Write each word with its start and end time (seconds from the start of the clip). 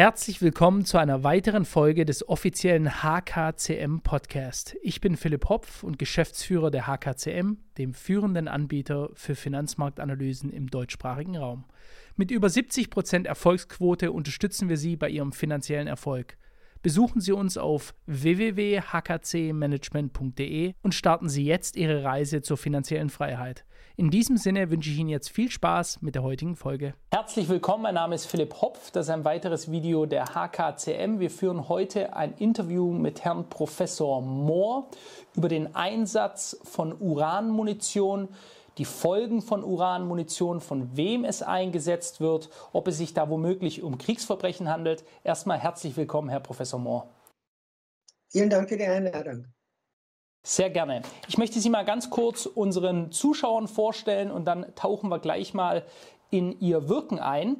Herzlich 0.00 0.40
willkommen 0.40 0.86
zu 0.86 0.96
einer 0.96 1.24
weiteren 1.24 1.66
Folge 1.66 2.06
des 2.06 2.26
offiziellen 2.26 3.02
HKCM 3.02 3.98
Podcast. 4.02 4.74
Ich 4.80 5.02
bin 5.02 5.14
Philipp 5.14 5.50
Hopf 5.50 5.82
und 5.82 5.98
Geschäftsführer 5.98 6.70
der 6.70 6.86
HKCM, 6.86 7.58
dem 7.76 7.92
führenden 7.92 8.48
Anbieter 8.48 9.10
für 9.12 9.34
Finanzmarktanalysen 9.34 10.48
im 10.48 10.68
deutschsprachigen 10.68 11.36
Raum. 11.36 11.66
Mit 12.16 12.30
über 12.30 12.48
70% 12.48 13.26
Erfolgsquote 13.26 14.10
unterstützen 14.10 14.70
wir 14.70 14.78
Sie 14.78 14.96
bei 14.96 15.10
Ihrem 15.10 15.32
finanziellen 15.32 15.86
Erfolg. 15.86 16.38
Besuchen 16.82 17.20
Sie 17.20 17.32
uns 17.32 17.58
auf 17.58 17.92
www.hkcmanagement.de 18.06 20.72
und 20.82 20.94
starten 20.94 21.28
Sie 21.28 21.44
jetzt 21.44 21.76
Ihre 21.76 22.04
Reise 22.04 22.40
zur 22.40 22.56
finanziellen 22.56 23.10
Freiheit. 23.10 23.66
In 23.96 24.08
diesem 24.08 24.38
Sinne 24.38 24.70
wünsche 24.70 24.88
ich 24.88 24.98
Ihnen 24.98 25.10
jetzt 25.10 25.28
viel 25.28 25.50
Spaß 25.50 26.00
mit 26.00 26.14
der 26.14 26.22
heutigen 26.22 26.56
Folge. 26.56 26.94
Herzlich 27.12 27.50
willkommen, 27.50 27.82
mein 27.82 27.96
Name 27.96 28.14
ist 28.14 28.24
Philipp 28.24 28.62
Hopf. 28.62 28.92
Das 28.92 29.08
ist 29.08 29.10
ein 29.10 29.26
weiteres 29.26 29.70
Video 29.70 30.06
der 30.06 30.34
HKCM. 30.34 31.20
Wir 31.20 31.30
führen 31.30 31.68
heute 31.68 32.16
ein 32.16 32.32
Interview 32.38 32.92
mit 32.92 33.26
Herrn 33.26 33.50
Professor 33.50 34.22
Mohr 34.22 34.88
über 35.36 35.50
den 35.50 35.74
Einsatz 35.74 36.56
von 36.64 36.98
Uranmunition 36.98 38.30
die 38.78 38.84
Folgen 38.84 39.42
von 39.42 39.64
Uranmunition, 39.64 40.60
von 40.60 40.96
wem 40.96 41.24
es 41.24 41.42
eingesetzt 41.42 42.20
wird, 42.20 42.50
ob 42.72 42.88
es 42.88 42.98
sich 42.98 43.14
da 43.14 43.28
womöglich 43.28 43.82
um 43.82 43.98
Kriegsverbrechen 43.98 44.68
handelt. 44.68 45.04
Erstmal 45.24 45.58
herzlich 45.58 45.96
willkommen, 45.96 46.28
Herr 46.28 46.40
Professor 46.40 46.78
Mohr. 46.78 47.08
Vielen 48.28 48.50
Dank 48.50 48.68
für 48.68 48.76
die 48.76 48.84
Einladung. 48.84 49.46
Sehr 50.42 50.70
gerne. 50.70 51.02
Ich 51.28 51.36
möchte 51.36 51.60
Sie 51.60 51.68
mal 51.68 51.84
ganz 51.84 52.08
kurz 52.08 52.46
unseren 52.46 53.12
Zuschauern 53.12 53.68
vorstellen 53.68 54.30
und 54.30 54.46
dann 54.46 54.74
tauchen 54.74 55.10
wir 55.10 55.18
gleich 55.18 55.52
mal 55.52 55.84
in 56.30 56.58
Ihr 56.60 56.88
Wirken 56.88 57.18
ein. 57.18 57.58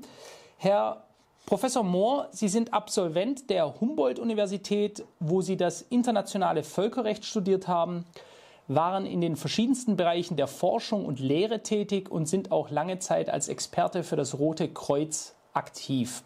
Herr 0.56 1.04
Professor 1.44 1.82
Mohr, 1.82 2.28
Sie 2.30 2.48
sind 2.48 2.72
Absolvent 2.72 3.50
der 3.50 3.80
Humboldt-Universität, 3.80 5.04
wo 5.18 5.42
Sie 5.42 5.56
das 5.56 5.82
internationale 5.82 6.62
Völkerrecht 6.62 7.24
studiert 7.24 7.66
haben, 7.66 8.06
waren 8.74 9.04
in 9.04 9.20
den 9.20 9.36
verschiedensten 9.36 9.96
Bereichen 9.96 10.36
der 10.36 10.46
Forschung 10.46 11.04
und 11.04 11.18
Lehre 11.18 11.62
tätig 11.62 12.10
und 12.10 12.26
sind 12.26 12.52
auch 12.52 12.70
lange 12.70 12.98
Zeit 12.98 13.28
als 13.28 13.48
Experte 13.48 14.02
für 14.04 14.16
das 14.16 14.38
Rote 14.38 14.68
Kreuz 14.68 15.34
aktiv. 15.52 16.22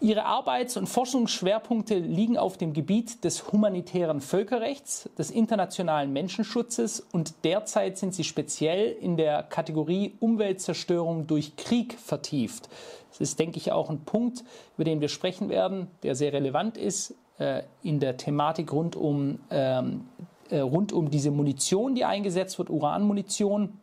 Ihre 0.00 0.26
Arbeits- 0.26 0.76
und 0.76 0.88
Forschungsschwerpunkte 0.88 1.98
liegen 1.98 2.36
auf 2.36 2.58
dem 2.58 2.74
Gebiet 2.74 3.24
des 3.24 3.50
humanitären 3.50 4.20
Völkerrechts, 4.20 5.08
des 5.16 5.30
internationalen 5.30 6.12
Menschenschutzes 6.12 7.00
und 7.12 7.32
derzeit 7.44 7.96
sind 7.96 8.14
sie 8.14 8.24
speziell 8.24 8.92
in 8.92 9.16
der 9.16 9.42
Kategorie 9.42 10.14
Umweltzerstörung 10.20 11.26
durch 11.26 11.56
Krieg 11.56 11.98
vertieft. 11.98 12.68
Das 13.08 13.20
ist, 13.20 13.38
denke 13.38 13.56
ich, 13.56 13.72
auch 13.72 13.88
ein 13.88 14.00
Punkt, 14.00 14.44
über 14.76 14.84
den 14.84 15.00
wir 15.00 15.08
sprechen 15.08 15.48
werden, 15.48 15.86
der 16.02 16.14
sehr 16.14 16.34
relevant 16.34 16.76
ist 16.76 17.14
äh, 17.38 17.62
in 17.82 17.98
der 17.98 18.18
Thematik 18.18 18.72
rund 18.72 18.96
um, 18.96 19.38
ähm, 19.50 20.04
äh, 20.18 20.22
rund 20.52 20.92
um 20.92 21.10
diese 21.10 21.30
Munition, 21.30 21.94
die 21.94 22.04
eingesetzt 22.04 22.58
wird, 22.58 22.70
Uranmunition. 22.70 23.80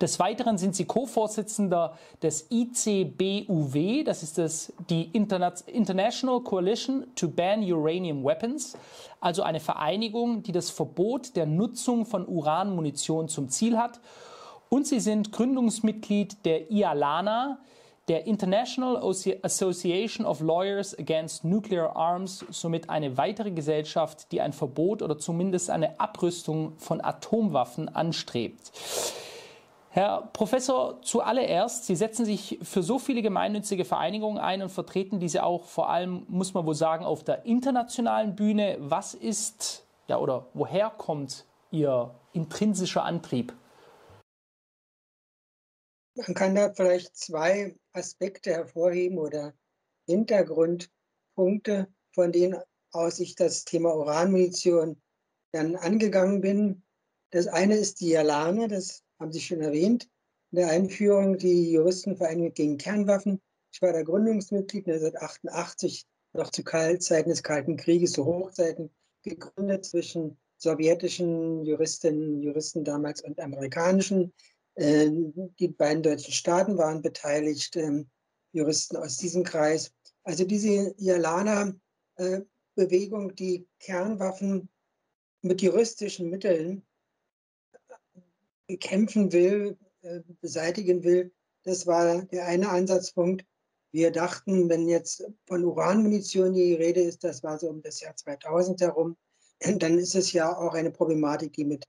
Des 0.00 0.18
Weiteren 0.18 0.58
sind 0.58 0.74
sie 0.74 0.84
Co-Vorsitzender 0.84 1.96
des 2.22 2.48
ICBUW, 2.50 4.04
das 4.04 4.22
ist 4.22 4.38
das, 4.38 4.72
die 4.88 5.10
International 5.12 6.40
Coalition 6.40 7.06
to 7.14 7.28
Ban 7.28 7.62
Uranium 7.62 8.24
Weapons, 8.24 8.76
also 9.20 9.42
eine 9.42 9.60
Vereinigung, 9.60 10.42
die 10.42 10.52
das 10.52 10.70
Verbot 10.70 11.36
der 11.36 11.46
Nutzung 11.46 12.04
von 12.04 12.26
Uranmunition 12.26 13.28
zum 13.28 13.48
Ziel 13.48 13.78
hat. 13.78 14.00
Und 14.68 14.86
sie 14.86 15.00
sind 15.00 15.32
Gründungsmitglied 15.32 16.44
der 16.44 16.70
IALANA, 16.70 17.58
der 18.10 18.26
International 18.26 18.96
Association 18.96 20.26
of 20.26 20.40
Lawyers 20.40 20.98
Against 20.98 21.44
Nuclear 21.44 21.94
Arms, 21.94 22.44
somit 22.50 22.90
eine 22.90 23.16
weitere 23.16 23.52
Gesellschaft, 23.52 24.32
die 24.32 24.40
ein 24.40 24.52
Verbot 24.52 25.00
oder 25.00 25.16
zumindest 25.16 25.70
eine 25.70 26.00
Abrüstung 26.00 26.72
von 26.76 27.00
Atomwaffen 27.00 27.88
anstrebt. 27.88 28.72
Herr 29.90 30.28
Professor, 30.32 31.00
zuallererst, 31.02 31.86
Sie 31.86 31.94
setzen 31.94 32.24
sich 32.24 32.58
für 32.62 32.82
so 32.82 32.98
viele 32.98 33.22
gemeinnützige 33.22 33.84
Vereinigungen 33.84 34.38
ein 34.38 34.60
und 34.60 34.70
vertreten 34.70 35.20
diese 35.20 35.44
auch 35.44 35.62
vor 35.62 35.88
allem, 35.88 36.24
muss 36.26 36.52
man 36.52 36.66
wohl 36.66 36.74
sagen, 36.74 37.04
auf 37.04 37.22
der 37.22 37.46
internationalen 37.46 38.34
Bühne. 38.34 38.76
Was 38.80 39.14
ist, 39.14 39.84
ja, 40.08 40.18
oder 40.18 40.46
woher 40.52 40.90
kommt 40.90 41.44
Ihr 41.70 42.10
intrinsischer 42.32 43.04
Antrieb? 43.04 43.52
Man 46.26 46.34
kann 46.34 46.54
da 46.54 46.72
vielleicht 46.72 47.16
zwei 47.16 47.74
Aspekte 47.92 48.50
hervorheben 48.50 49.18
oder 49.18 49.54
Hintergrundpunkte, 50.06 51.88
von 52.12 52.32
denen 52.32 52.60
aus 52.92 53.20
ich 53.20 53.36
das 53.36 53.64
Thema 53.64 53.94
Uranmunition 53.94 55.00
dann 55.52 55.76
angegangen 55.76 56.40
bin. 56.40 56.82
Das 57.30 57.46
eine 57.46 57.76
ist 57.76 58.00
die 58.00 58.10
Jalane, 58.10 58.68
das 58.68 59.02
haben 59.18 59.32
Sie 59.32 59.40
schon 59.40 59.62
erwähnt, 59.62 60.08
in 60.50 60.58
der 60.58 60.68
Einführung 60.68 61.38
die 61.38 61.72
Juristenvereinigung 61.72 62.52
gegen 62.52 62.76
Kernwaffen. 62.76 63.40
Ich 63.72 63.80
war 63.80 63.92
da 63.92 64.02
Gründungsmitglied 64.02 64.88
1988, 64.88 66.06
noch 66.32 66.50
zu 66.50 66.64
Zeiten 66.64 67.30
des 67.30 67.42
Kalten 67.42 67.76
Krieges, 67.76 68.12
zu 68.12 68.26
Hochzeiten 68.26 68.90
gegründet 69.22 69.84
zwischen 69.84 70.36
sowjetischen 70.58 71.64
Juristinnen 71.64 72.34
und 72.34 72.42
Juristen 72.42 72.84
damals 72.84 73.22
und 73.22 73.40
amerikanischen. 73.40 74.32
Äh, 74.74 75.10
die 75.58 75.68
beiden 75.68 76.02
deutschen 76.02 76.32
Staaten 76.32 76.78
waren 76.78 77.02
beteiligt, 77.02 77.76
ähm, 77.76 78.08
Juristen 78.52 78.96
aus 78.96 79.16
diesem 79.16 79.44
Kreis. 79.44 79.92
Also 80.24 80.44
diese 80.44 80.94
Jalana-Bewegung, 80.98 83.34
die 83.34 83.66
Kernwaffen 83.78 84.68
mit 85.42 85.62
juristischen 85.62 86.30
Mitteln 86.30 86.86
bekämpfen 88.66 89.32
will, 89.32 89.78
äh, 90.02 90.20
beseitigen 90.40 91.02
will. 91.02 91.32
Das 91.64 91.86
war 91.86 92.22
der 92.22 92.46
eine 92.46 92.68
Ansatzpunkt. 92.68 93.44
Wir 93.92 94.12
dachten, 94.12 94.68
wenn 94.68 94.88
jetzt 94.88 95.24
von 95.46 95.64
Uranmunition 95.64 96.52
die 96.52 96.74
Rede 96.74 97.00
ist, 97.00 97.24
das 97.24 97.42
war 97.42 97.58
so 97.58 97.68
um 97.68 97.82
das 97.82 98.00
Jahr 98.00 98.14
2000 98.14 98.80
herum, 98.80 99.16
dann 99.78 99.98
ist 99.98 100.14
es 100.14 100.32
ja 100.32 100.56
auch 100.56 100.74
eine 100.74 100.90
Problematik, 100.90 101.52
die 101.52 101.64
mit 101.64 101.84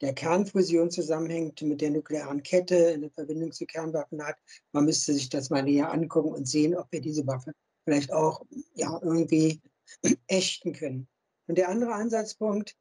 der 0.00 0.14
Kernfusion 0.14 0.90
zusammenhängt, 0.90 1.60
mit 1.62 1.80
der 1.80 1.90
nuklearen 1.90 2.42
Kette, 2.42 2.88
eine 2.88 3.10
Verbindung 3.10 3.52
zu 3.52 3.66
Kernwaffen 3.66 4.24
hat. 4.24 4.36
Man 4.72 4.86
müsste 4.86 5.12
sich 5.12 5.28
das 5.28 5.50
mal 5.50 5.62
näher 5.62 5.92
angucken 5.92 6.32
und 6.32 6.48
sehen, 6.48 6.74
ob 6.74 6.90
wir 6.90 7.00
diese 7.00 7.26
Waffe 7.26 7.52
vielleicht 7.84 8.12
auch 8.12 8.44
ja, 8.74 8.98
irgendwie 9.02 9.60
ächten 10.26 10.72
können. 10.72 11.08
Und 11.46 11.58
der 11.58 11.68
andere 11.68 11.92
Ansatzpunkt, 11.92 12.76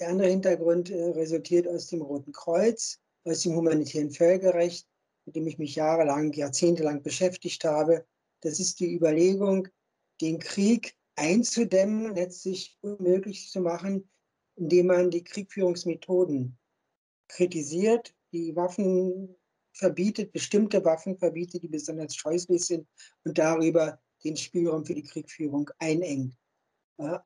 der 0.00 0.08
andere 0.08 0.28
Hintergrund 0.28 0.90
äh, 0.90 1.10
resultiert 1.10 1.68
aus 1.68 1.88
dem 1.88 2.02
Roten 2.02 2.32
Kreuz, 2.32 2.98
aus 3.24 3.42
dem 3.42 3.54
humanitären 3.54 4.10
Völkerrecht, 4.10 4.86
mit 5.26 5.36
dem 5.36 5.46
ich 5.46 5.58
mich 5.58 5.74
jahrelang, 5.74 6.32
jahrzehntelang 6.32 7.02
beschäftigt 7.02 7.64
habe. 7.64 8.06
Das 8.40 8.58
ist 8.58 8.80
die 8.80 8.94
Überlegung, 8.94 9.68
den 10.20 10.38
Krieg 10.38 10.96
einzudämmen, 11.16 12.14
letztlich 12.14 12.78
unmöglich 12.80 13.50
zu 13.50 13.60
machen, 13.60 14.08
indem 14.56 14.86
man 14.86 15.10
die 15.10 15.24
Kriegführungsmethoden 15.24 16.58
kritisiert, 17.32 18.14
die 18.32 18.54
Waffen 18.54 19.34
verbietet, 19.72 20.32
bestimmte 20.32 20.84
Waffen 20.84 21.16
verbietet, 21.18 21.62
die 21.62 21.68
besonders 21.68 22.14
scheußlich 22.14 22.64
sind 22.64 22.86
und 23.24 23.38
darüber 23.38 24.00
den 24.24 24.36
Spielraum 24.36 24.84
für 24.84 24.94
die 24.94 25.02
Kriegführung 25.02 25.70
einengt. 25.78 26.36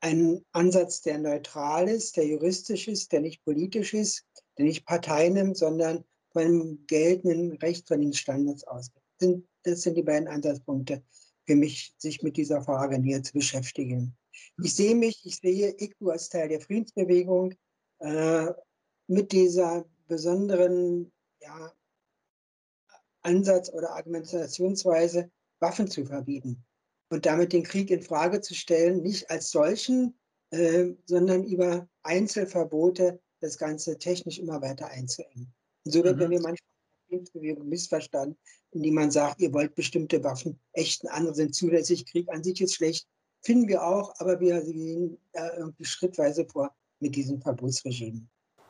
Ein 0.01 0.43
Ansatz, 0.53 1.03
der 1.03 1.19
neutral 1.19 1.89
ist, 1.89 2.17
der 2.17 2.27
juristisch 2.27 2.89
ist, 2.89 3.13
der 3.13 3.21
nicht 3.21 3.45
politisch 3.45 3.93
ist, 3.93 4.25
der 4.57 4.65
nicht 4.65 4.87
Partei 4.87 5.29
nimmt, 5.29 5.59
sondern 5.59 6.05
von 6.33 6.85
geltenden 6.87 7.53
Recht, 7.59 7.87
von 7.89 8.01
den 8.01 8.13
Standards 8.13 8.65
ausgeht. 8.65 9.03
Das 9.65 9.83
sind 9.83 9.97
die 9.97 10.03
beiden 10.03 10.29
Ansatzpunkte 10.29 11.03
für 11.45 11.57
mich, 11.57 11.95
sich 11.99 12.23
mit 12.23 12.37
dieser 12.37 12.63
Frage 12.63 12.99
näher 12.99 13.23
zu 13.23 13.33
beschäftigen. 13.33 14.17
Ich 14.63 14.75
sehe 14.75 14.95
mich, 14.95 15.25
ich 15.25 15.37
sehe 15.37 15.75
ICBU 15.79 16.11
als 16.11 16.29
Teil 16.29 16.49
der 16.49 16.61
Friedensbewegung 16.61 17.55
äh, 17.99 18.49
mit 19.09 19.33
dieser 19.33 19.85
besonderen 20.07 21.13
ja, 21.41 21.73
Ansatz 23.23 23.71
oder 23.71 23.91
Argumentationsweise, 23.91 25.31
Waffen 25.59 25.89
zu 25.89 26.05
verbieten 26.05 26.65
und 27.11 27.27
damit 27.27 27.53
den 27.53 27.63
Krieg 27.63 27.91
in 27.91 28.03
Frage 28.03 28.41
zu 28.41 28.55
stellen, 28.55 29.03
nicht 29.03 29.31
als 29.31 29.51
solchen, 29.51 30.19
äh, 30.51 30.93
sondern 31.07 31.45
über 31.45 31.89
Einzelverbote 32.03 33.21
das 33.41 33.59
Ganze 33.59 33.99
technisch 33.99 34.39
immer 34.39 34.61
weiter 34.63 34.89
einzuengen. 34.89 35.53
Und 35.85 35.93
so 35.93 36.05
wird 36.05 36.17
mhm. 36.17 36.31
wir 36.31 36.41
manchmal 36.41 37.65
missverstanden, 37.65 38.37
indem 38.73 38.95
man 38.95 39.11
sagt, 39.11 39.41
ihr 39.41 39.53
wollt 39.53 39.75
bestimmte 39.75 40.23
Waffen 40.25 40.59
ächten, 40.73 41.09
andere 41.09 41.35
sind 41.35 41.55
zulässig, 41.55 42.07
Krieg 42.07 42.29
an 42.31 42.43
sich 42.43 42.61
ist 42.61 42.75
schlecht. 42.75 43.07
Finden 43.43 43.69
wir 43.69 43.85
auch, 43.85 44.13
aber 44.19 44.41
wir 44.41 44.61
gehen 44.63 45.19
da 45.33 45.57
irgendwie 45.57 45.85
schrittweise 45.85 46.47
vor 46.47 46.75
mit 46.99 47.15
diesem 47.15 47.41
Verbotsregime. 47.41 48.27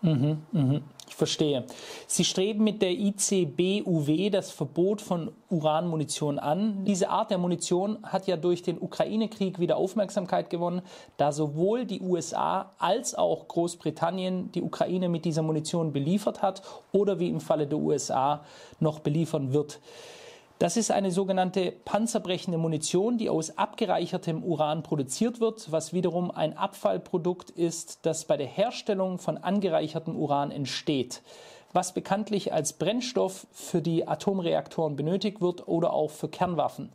Mhm, 0.07 0.39
mh. 0.53 0.81
Ich 1.09 1.15
verstehe. 1.15 1.65
Sie 2.07 2.25
streben 2.25 2.65
mit 2.65 2.83
der 2.83 2.91
ICBUW 2.91 4.31
das 4.31 4.51
Verbot 4.51 5.01
von 5.01 5.31
Uranmunition 5.51 6.39
an. 6.39 6.85
Diese 6.85 7.11
Art 7.11 7.31
der 7.31 7.39
Munition 7.39 7.99
hat 8.03 8.27
ja 8.27 8.37
durch 8.37 8.63
den 8.63 8.81
Ukraine-Krieg 8.81 9.61
wieder 9.61 9.77
Aufmerksamkeit 9.77 10.51
gewonnen, 10.51 10.83
da 11.17 11.31
sowohl 11.33 11.85
die 11.85 12.01
USA 12.01 12.73
als 12.79 13.15
auch 13.15 13.47
Großbritannien 13.47 14.51
die 14.53 14.63
Ukraine 14.63 15.09
mit 15.09 15.25
dieser 15.25 15.43
Munition 15.43 15.93
beliefert 15.93 16.43
hat 16.43 16.63
oder 16.93 17.21
wie 17.21 17.29
im 17.29 17.41
Falle 17.41 17.67
der 17.67 17.79
USA 17.79 18.45
noch 18.81 18.99
beliefern 18.99 19.53
wird. 19.53 19.81
Das 20.59 20.79
ist 20.79 20.91
eine 20.91 21.11
sogenannte 21.11 21.71
panzerbrechende 21.85 22.57
Munition, 22.57 23.19
die 23.19 23.29
aus 23.29 23.59
abgereichertem 23.59 24.43
Uran 24.43 24.83
produziert 24.83 25.39
wird, 25.39 25.71
was 25.71 25.93
wiederum 25.93 26.31
ein 26.31 26.57
Abfallprodukt 26.57 27.51
ist, 27.51 27.99
das 28.07 28.25
bei 28.25 28.39
der 28.39 28.47
Herstellung 28.47 29.19
von 29.19 29.37
angereichertem 29.37 30.17
Uran 30.17 30.51
entsteht, 30.51 31.21
was 31.75 31.93
bekanntlich 31.93 32.55
als 32.55 32.73
Brennstoff 32.73 33.47
für 33.53 33.83
die 33.83 34.09
Atomreaktoren 34.09 34.97
benötigt 34.97 35.43
wird 35.43 35.69
oder 35.69 35.93
auch 35.93 36.11
für 36.11 36.29
Kernwaffen. 36.29 36.91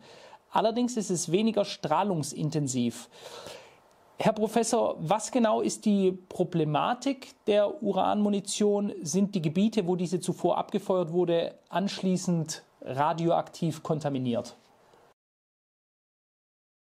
Allerdings 0.49 0.97
ist 0.97 1.11
es 1.11 1.31
weniger 1.31 1.63
strahlungsintensiv. 1.63 3.09
Herr 4.17 4.33
Professor, 4.33 4.95
was 4.99 5.31
genau 5.31 5.61
ist 5.61 5.85
die 5.85 6.11
Problematik 6.11 7.35
der 7.45 7.83
Uranmunition? 7.83 8.91
Sind 9.03 9.35
die 9.35 9.41
Gebiete, 9.41 9.85
wo 9.85 9.95
diese 9.95 10.19
zuvor 10.19 10.57
abgefeuert 10.57 11.11
wurde, 11.11 11.53
anschließend 11.69 12.63
radioaktiv 12.81 13.83
kontaminiert? 13.83 14.57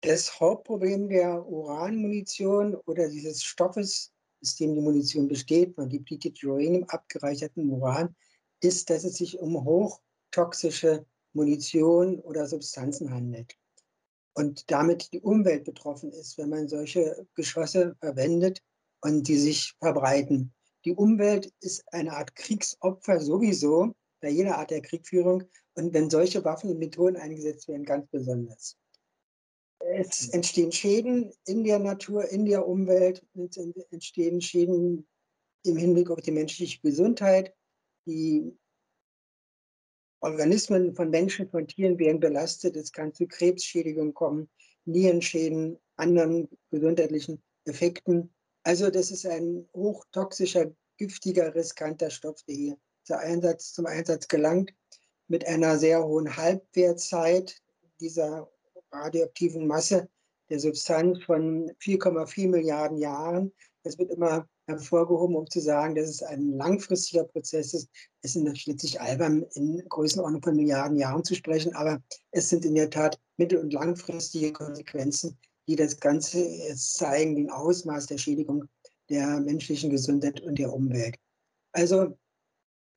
Das 0.01 0.39
Hauptproblem 0.39 1.09
der 1.09 1.45
Uranmunition 1.47 2.75
oder 2.85 3.09
dieses 3.09 3.44
Stoffes, 3.44 4.11
aus 4.41 4.55
dem 4.55 4.75
die 4.75 4.81
Munition 4.81 5.27
besteht, 5.27 5.75
von 5.75 5.89
depleted 5.89 6.41
Uranium, 6.44 6.83
abgereichertem 6.85 7.71
Uran, 7.71 8.15
ist, 8.61 8.89
dass 8.89 9.03
es 9.03 9.15
sich 9.15 9.39
um 9.39 9.63
hochtoxische 9.65 11.05
Munition 11.33 12.19
oder 12.19 12.47
Substanzen 12.47 13.11
handelt. 13.11 13.55
Und 14.33 14.69
damit 14.69 15.11
die 15.13 15.21
Umwelt 15.21 15.63
betroffen 15.65 16.11
ist, 16.11 16.38
wenn 16.38 16.50
man 16.50 16.67
solche 16.67 17.27
Geschosse 17.33 17.95
verwendet 18.00 18.61
und 19.01 19.27
die 19.27 19.38
sich 19.38 19.73
verbreiten. 19.79 20.53
Die 20.85 20.93
Umwelt 20.93 21.51
ist 21.59 21.83
eine 21.91 22.13
Art 22.13 22.35
Kriegsopfer 22.35 23.19
sowieso 23.19 23.95
bei 24.19 24.29
jeder 24.29 24.57
Art 24.57 24.71
der 24.71 24.81
Kriegführung 24.81 25.43
und 25.73 25.93
wenn 25.93 26.09
solche 26.09 26.43
Waffen 26.43 26.69
und 26.69 26.79
Methoden 26.79 27.17
eingesetzt 27.17 27.67
werden, 27.67 27.85
ganz 27.85 28.07
besonders. 28.09 28.77
Es 29.79 30.29
entstehen 30.29 30.71
Schäden 30.71 31.31
in 31.45 31.63
der 31.63 31.79
Natur, 31.79 32.27
in 32.29 32.45
der 32.45 32.67
Umwelt, 32.67 33.25
es 33.35 33.57
entstehen 33.91 34.41
Schäden 34.41 35.07
im 35.63 35.77
Hinblick 35.77 36.09
auf 36.09 36.21
die 36.21 36.31
menschliche 36.31 36.81
Gesundheit. 36.81 37.53
Die 38.05 38.57
Organismen 40.19 40.95
von 40.95 41.09
Menschen, 41.09 41.49
von 41.49 41.67
Tieren 41.67 41.99
werden 41.99 42.19
belastet. 42.19 42.75
Es 42.75 42.91
kann 42.91 43.13
zu 43.13 43.27
Krebsschädigungen 43.27 44.13
kommen, 44.13 44.49
Nierenschäden, 44.85 45.77
anderen 45.95 46.49
gesundheitlichen 46.71 47.41
Effekten. 47.65 48.33
Also 48.63 48.89
das 48.89 49.11
ist 49.11 49.25
ein 49.25 49.67
hochtoxischer, 49.73 50.71
giftiger, 50.97 51.53
riskanter 51.53 52.09
Stoff, 52.09 52.41
der 52.43 52.55
hier 52.55 52.77
Einsatz, 53.15 53.74
zum 53.74 53.86
Einsatz 53.86 54.27
gelangt 54.27 54.74
mit 55.27 55.45
einer 55.45 55.77
sehr 55.77 56.04
hohen 56.06 56.36
Halbwertzeit 56.36 57.62
dieser 58.00 58.50
radioaktiven 58.92 59.68
Masse 59.68 60.09
der 60.50 60.59
Substanz 60.59 61.24
von 61.24 61.71
4,4 61.81 62.50
Milliarden 62.50 62.98
Jahren. 62.98 63.51
Das 63.83 63.98
wird 63.98 64.12
immer 64.12 64.48
hervorgehoben, 64.68 65.36
um 65.36 65.50
zu 65.50 65.59
sagen, 65.62 65.95
dass 65.95 66.09
es 66.09 66.24
ein 66.24 66.51
langfristiger 66.54 67.24
Prozess 67.24 67.74
ist. 67.74 67.89
Es 68.21 68.36
ist 68.36 68.57
schließlich 68.57 69.00
albern, 69.00 69.44
in 69.53 69.83
Größenordnung 69.88 70.42
von 70.42 70.56
Milliarden 70.56 70.98
Jahren 70.98 71.24
zu 71.24 71.36
sprechen, 71.36 71.74
aber 71.75 72.01
es 72.31 72.50
sind 72.50 72.65
in 72.65 72.75
der 72.75 72.89
Tat 72.89 73.19
mittel- 73.38 73.60
und 73.60 73.74
langfristige 73.74 74.51
Konsequenzen, 74.51 75.38
die 75.68 75.75
das 75.75 76.00
Ganze 76.00 76.44
jetzt 76.44 76.95
zeigen, 76.95 77.36
den 77.36 77.50
Ausmaß 77.50 78.07
der 78.07 78.18
Schädigung 78.18 78.65
der 79.10 79.39
menschlichen 79.39 79.89
Gesundheit 79.89 80.42
und 80.42 80.60
der 80.60 80.74
Umwelt. 80.74 81.15
Also 81.71 82.18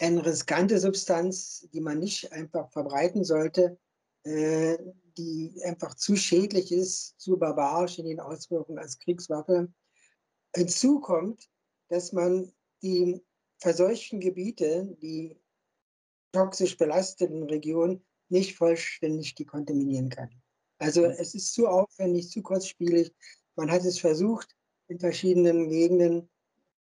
eine 0.00 0.24
riskante 0.24 0.78
Substanz, 0.78 1.68
die 1.72 1.80
man 1.80 1.98
nicht 1.98 2.32
einfach 2.32 2.70
verbreiten 2.72 3.24
sollte, 3.24 3.78
äh, 4.24 4.78
die 5.16 5.60
einfach 5.64 5.94
zu 5.94 6.16
schädlich 6.16 6.72
ist, 6.72 7.20
zu 7.20 7.38
barbarisch 7.38 7.98
in 7.98 8.06
den 8.06 8.20
Auswirkungen 8.20 8.78
als 8.78 8.98
Kriegswaffe. 8.98 9.72
Hinzu 10.54 11.00
kommt, 11.00 11.48
dass 11.88 12.12
man 12.12 12.52
die 12.82 13.20
verseuchten 13.58 14.20
Gebiete, 14.20 14.96
die 15.02 15.36
toxisch 16.32 16.78
belasteten 16.78 17.42
Regionen 17.44 18.04
nicht 18.28 18.56
vollständig 18.56 19.34
dekontaminieren 19.34 20.08
kann. 20.08 20.30
Also 20.78 21.04
es 21.04 21.34
ist 21.34 21.52
zu 21.52 21.68
aufwendig, 21.68 22.30
zu 22.30 22.42
kurzspielig. 22.42 23.12
Man 23.56 23.70
hat 23.70 23.84
es 23.84 23.98
versucht, 23.98 24.56
in 24.88 24.98
verschiedenen 24.98 25.68
Gegenden 25.68 26.30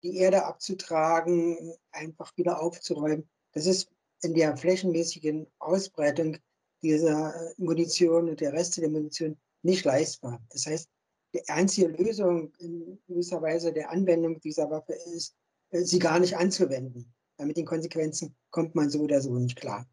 die 0.03 0.17
Erde 0.17 0.45
abzutragen, 0.45 1.75
einfach 1.91 2.37
wieder 2.37 2.61
aufzuräumen. 2.61 3.29
Das 3.53 3.67
ist 3.67 3.91
in 4.23 4.35
der 4.35 4.57
flächenmäßigen 4.57 5.47
Ausbreitung 5.59 6.37
dieser 6.83 7.35
Munition 7.57 8.29
und 8.29 8.41
der 8.41 8.53
Reste 8.53 8.81
der 8.81 8.91
Munition 8.91 9.37
nicht 9.63 9.85
leistbar. 9.85 10.43
Das 10.51 10.67
heißt, 10.67 10.89
die 11.35 11.49
einzige 11.49 11.89
Lösung 11.89 12.53
in 12.59 12.99
gewisser 13.07 13.43
Weise 13.43 13.73
der 13.73 13.91
Anwendung 13.91 14.41
dieser 14.41 14.71
Waffe 14.71 14.95
ist, 15.15 15.35
äh, 15.71 15.83
sie 15.83 15.99
gar 15.99 16.19
nicht 16.19 16.37
anzuwenden. 16.37 17.13
Mit 17.39 17.59
den 17.59 17.67
Konsequenzen 17.67 18.35
kommt 18.51 18.75
man 18.75 18.89
so 18.89 19.01
oder 19.01 19.21
so 19.21 19.35
nicht 19.35 19.57
klar. 19.57 19.87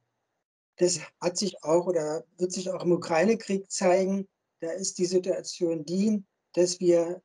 Das 0.78 1.02
hat 1.20 1.38
sich 1.38 1.62
auch 1.64 1.88
oder 1.88 2.24
wird 2.38 2.54
sich 2.54 2.70
auch 2.70 2.84
im 2.86 2.94
Ukraine-Krieg 2.94 3.70
zeigen. 3.70 4.28
Da 4.62 4.72
ist 4.72 4.98
die 4.98 5.06
Situation 5.06 5.84
die, 5.84 6.24
dass 6.54 6.80
wir 6.80 7.22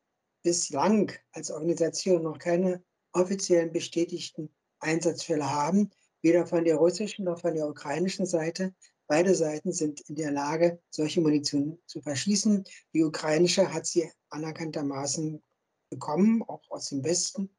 bislang 0.49 1.13
als 1.33 1.51
Organisation 1.51 2.23
noch 2.23 2.39
keine 2.39 2.83
offiziellen 3.13 3.71
bestätigten 3.71 4.49
Einsatzfälle 4.81 5.45
haben, 5.45 5.91
weder 6.23 6.47
von 6.47 6.65
der 6.65 6.77
russischen 6.77 7.27
noch 7.27 7.39
von 7.43 7.55
der 7.55 7.69
ukrainischen 7.69 8.25
Seite. 8.25 8.75
Beide 9.09 9.35
Seiten 9.35 9.73
sind 9.73 10.01
in 10.09 10.17
der 10.17 10.31
Lage, 10.31 10.81
solche 10.89 11.21
Munition 11.21 11.79
zu 11.85 12.01
verschießen. 12.01 12.65
Die 12.95 13.05
ukrainische 13.05 13.75
hat 13.75 13.85
sie 13.85 14.11
anerkanntermaßen 14.31 15.43
bekommen, 15.91 16.43
auch 16.45 16.63
aus 16.71 16.89
dem 16.89 17.05
Westen. 17.05 17.51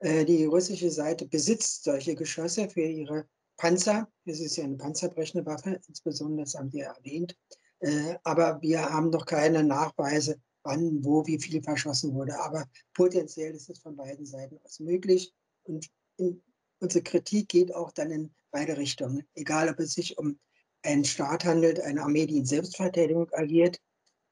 Äh, 0.00 0.26
die 0.26 0.44
russische 0.44 0.90
Seite 0.90 1.26
besitzt 1.26 1.84
solche 1.84 2.14
Geschosse 2.14 2.68
für 2.68 2.82
ihre 2.82 3.26
Panzer. 3.56 4.06
Das 4.26 4.38
ist 4.38 4.56
ja 4.56 4.64
eine 4.64 4.76
panzerbrechende 4.76 5.46
Waffe, 5.46 5.80
insbesondere, 5.88 6.44
das 6.44 6.56
haben 6.56 6.68
ja 6.72 6.92
erwähnt. 6.92 7.38
Äh, 7.78 8.16
aber 8.22 8.60
wir 8.60 8.82
haben 8.82 9.08
noch 9.08 9.24
keine 9.24 9.64
Nachweise 9.64 10.38
wann, 10.64 11.04
wo, 11.04 11.26
wie 11.26 11.38
viel 11.38 11.62
verschossen 11.62 12.14
wurde. 12.14 12.38
Aber 12.40 12.66
potenziell 12.94 13.54
ist 13.54 13.70
es 13.70 13.78
von 13.78 13.96
beiden 13.96 14.26
Seiten 14.26 14.58
aus 14.64 14.80
möglich. 14.80 15.32
Und 15.62 15.88
in, 16.16 16.42
unsere 16.80 17.04
Kritik 17.04 17.48
geht 17.48 17.74
auch 17.74 17.92
dann 17.92 18.10
in 18.10 18.34
beide 18.50 18.76
Richtungen. 18.76 19.26
Egal, 19.34 19.68
ob 19.68 19.78
es 19.78 19.94
sich 19.94 20.18
um 20.18 20.38
einen 20.82 21.04
Staat 21.04 21.44
handelt, 21.44 21.80
eine 21.80 22.02
Armee, 22.02 22.26
die 22.26 22.38
in 22.38 22.46
Selbstverteidigung 22.46 23.30
agiert, 23.32 23.80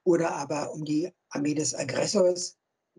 oder 0.04 0.34
aber 0.34 0.72
um 0.72 0.84
die 0.84 1.12
Armee 1.30 1.54
des 1.54 1.74
Aggressors. 1.74 2.58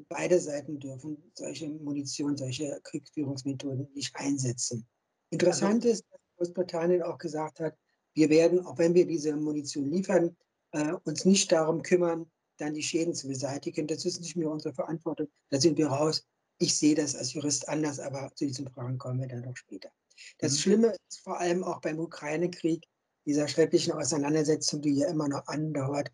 Beide 0.09 0.39
Seiten 0.39 0.79
dürfen 0.79 1.31
solche 1.35 1.69
Munition, 1.69 2.35
solche 2.35 2.79
Kriegsführungsmethoden 2.83 3.89
nicht 3.93 4.15
einsetzen. 4.15 4.87
Interessant 5.29 5.85
ist, 5.85 6.05
dass 6.09 6.19
Großbritannien 6.37 7.03
auch 7.03 7.17
gesagt 7.17 7.59
hat, 7.59 7.77
wir 8.15 8.29
werden, 8.29 8.65
auch 8.65 8.77
wenn 8.77 8.93
wir 8.93 9.05
diese 9.05 9.35
Munition 9.35 9.89
liefern, 9.91 10.35
äh, 10.71 10.93
uns 11.03 11.25
nicht 11.25 11.51
darum 11.51 11.81
kümmern, 11.81 12.31
dann 12.57 12.73
die 12.73 12.83
Schäden 12.83 13.13
zu 13.13 13.27
beseitigen. 13.27 13.87
Das 13.87 14.05
ist 14.05 14.21
nicht 14.21 14.35
mehr 14.35 14.49
unsere 14.49 14.73
Verantwortung. 14.73 15.27
Da 15.49 15.59
sind 15.59 15.77
wir 15.77 15.87
raus. 15.87 16.25
Ich 16.59 16.77
sehe 16.77 16.95
das 16.95 17.15
als 17.15 17.33
Jurist 17.33 17.67
anders, 17.67 17.99
aber 17.99 18.31
zu 18.35 18.45
diesen 18.45 18.69
Fragen 18.69 18.97
kommen 18.97 19.19
wir 19.19 19.27
dann 19.27 19.41
noch 19.41 19.57
später. 19.57 19.91
Das 20.37 20.53
mhm. 20.53 20.57
Schlimme 20.57 20.95
ist 21.09 21.21
vor 21.23 21.39
allem 21.39 21.63
auch 21.63 21.81
beim 21.81 21.99
Ukraine-Krieg, 21.99 22.85
dieser 23.25 23.47
schrecklichen 23.47 23.93
Auseinandersetzung, 23.93 24.81
die 24.81 24.95
ja 24.95 25.07
immer 25.09 25.27
noch 25.27 25.47
andauert, 25.47 26.11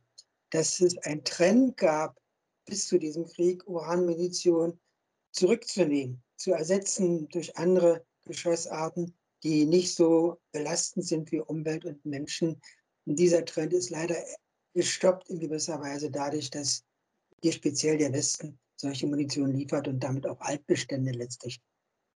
dass 0.51 0.79
es 0.79 0.97
einen 0.99 1.23
Trend 1.23 1.77
gab, 1.77 2.17
bis 2.65 2.87
zu 2.87 2.99
diesem 2.99 3.25
Krieg 3.25 3.67
Uranmunition 3.67 4.79
zurückzunehmen, 5.31 6.23
zu 6.37 6.51
ersetzen 6.51 7.27
durch 7.29 7.57
andere 7.57 8.05
Geschossarten, 8.25 9.15
die 9.43 9.65
nicht 9.65 9.95
so 9.95 10.39
belastend 10.51 11.05
sind 11.05 11.29
für 11.29 11.45
Umwelt 11.45 11.85
und 11.85 12.05
Menschen. 12.05 12.61
Und 13.05 13.17
dieser 13.17 13.45
Trend 13.45 13.73
ist 13.73 13.89
leider 13.89 14.15
gestoppt 14.79 15.29
in 15.29 15.39
gewisser 15.39 15.81
Weise 15.81 16.09
dadurch, 16.09 16.49
dass 16.49 16.85
hier 17.41 17.51
speziell 17.51 17.97
der 17.97 18.13
Westen 18.13 18.57
solche 18.77 19.07
Munition 19.07 19.51
liefert 19.51 19.89
und 19.89 19.99
damit 19.99 20.25
auch 20.25 20.39
Altbestände 20.39 21.11
letztlich 21.11 21.59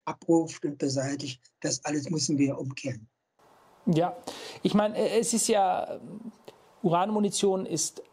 abruft 0.06 0.64
und 0.64 0.78
beseitigt. 0.78 1.42
Das 1.60 1.84
alles 1.86 2.12
müssen 2.12 2.38
wir 2.38 2.60
umkehren. 2.60 3.08
Ja, 3.88 4.16
ich 4.62 4.76
meine, 4.76 4.96
äh, 4.96 5.20
es 5.20 5.34
ist 5.34 5.48
ja, 5.48 6.00
Uranmunition 6.84 7.66
ist 7.66 8.04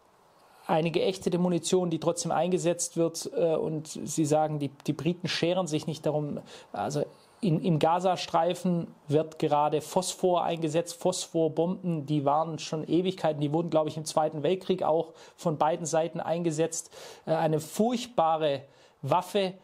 eine 0.67 0.91
geächtete 0.91 1.37
Munition, 1.37 1.91
die 1.91 2.01
trotzdem 2.01 2.33
eingesetzt 2.33 2.97
wird. 2.97 3.31
Äh, 3.35 3.55
und 3.55 4.01
Sie 4.03 4.25
sagen, 4.25 4.59
die, 4.59 4.71
die 4.87 4.95
Briten 4.95 5.29
scheren 5.29 5.67
sich 5.67 5.87
nicht 5.87 6.07
darum. 6.07 6.41
Also 6.73 7.05
in, 7.41 7.61
Im 7.61 7.79
Gazastreifen 7.79 8.89
wird 9.07 9.39
gerade 9.39 9.81
Phosphor 9.81 10.43
eingesetzt, 10.43 11.01
Phosphorbomben, 11.01 12.07
die 12.07 12.25
waren 12.25 12.59
schon 12.59 12.87
Ewigkeiten, 12.87 13.41
die 13.41 13.53
wurden, 13.53 13.71
glaube 13.71 13.89
ich, 13.89 13.97
im 13.97 14.05
Zweiten 14.05 14.43
Weltkrieg 14.43 14.83
auch 14.83 15.13
von 15.37 15.57
beiden 15.57 15.87
Seiten 15.87 16.21
eingesetzt. 16.21 16.91
Äh, 17.27 17.35
eine 17.35 17.61
furchtbare 17.61 18.63
Waffe, 19.03 19.55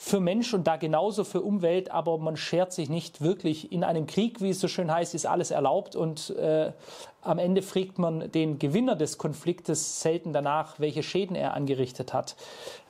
für 0.00 0.20
Mensch 0.20 0.54
und 0.54 0.68
da 0.68 0.76
genauso 0.76 1.24
für 1.24 1.42
Umwelt, 1.42 1.90
aber 1.90 2.18
man 2.18 2.36
schert 2.36 2.72
sich 2.72 2.88
nicht 2.88 3.20
wirklich. 3.20 3.72
In 3.72 3.82
einem 3.82 4.06
Krieg, 4.06 4.40
wie 4.40 4.50
es 4.50 4.60
so 4.60 4.68
schön 4.68 4.92
heißt, 4.92 5.12
ist 5.12 5.26
alles 5.26 5.50
erlaubt 5.50 5.96
und 5.96 6.30
äh, 6.36 6.72
am 7.28 7.38
Ende 7.38 7.60
fragt 7.60 7.98
man 7.98 8.32
den 8.32 8.58
Gewinner 8.58 8.96
des 8.96 9.18
Konfliktes 9.18 10.00
selten 10.00 10.32
danach, 10.32 10.80
welche 10.80 11.02
Schäden 11.02 11.36
er 11.36 11.52
angerichtet 11.52 12.14
hat. 12.14 12.36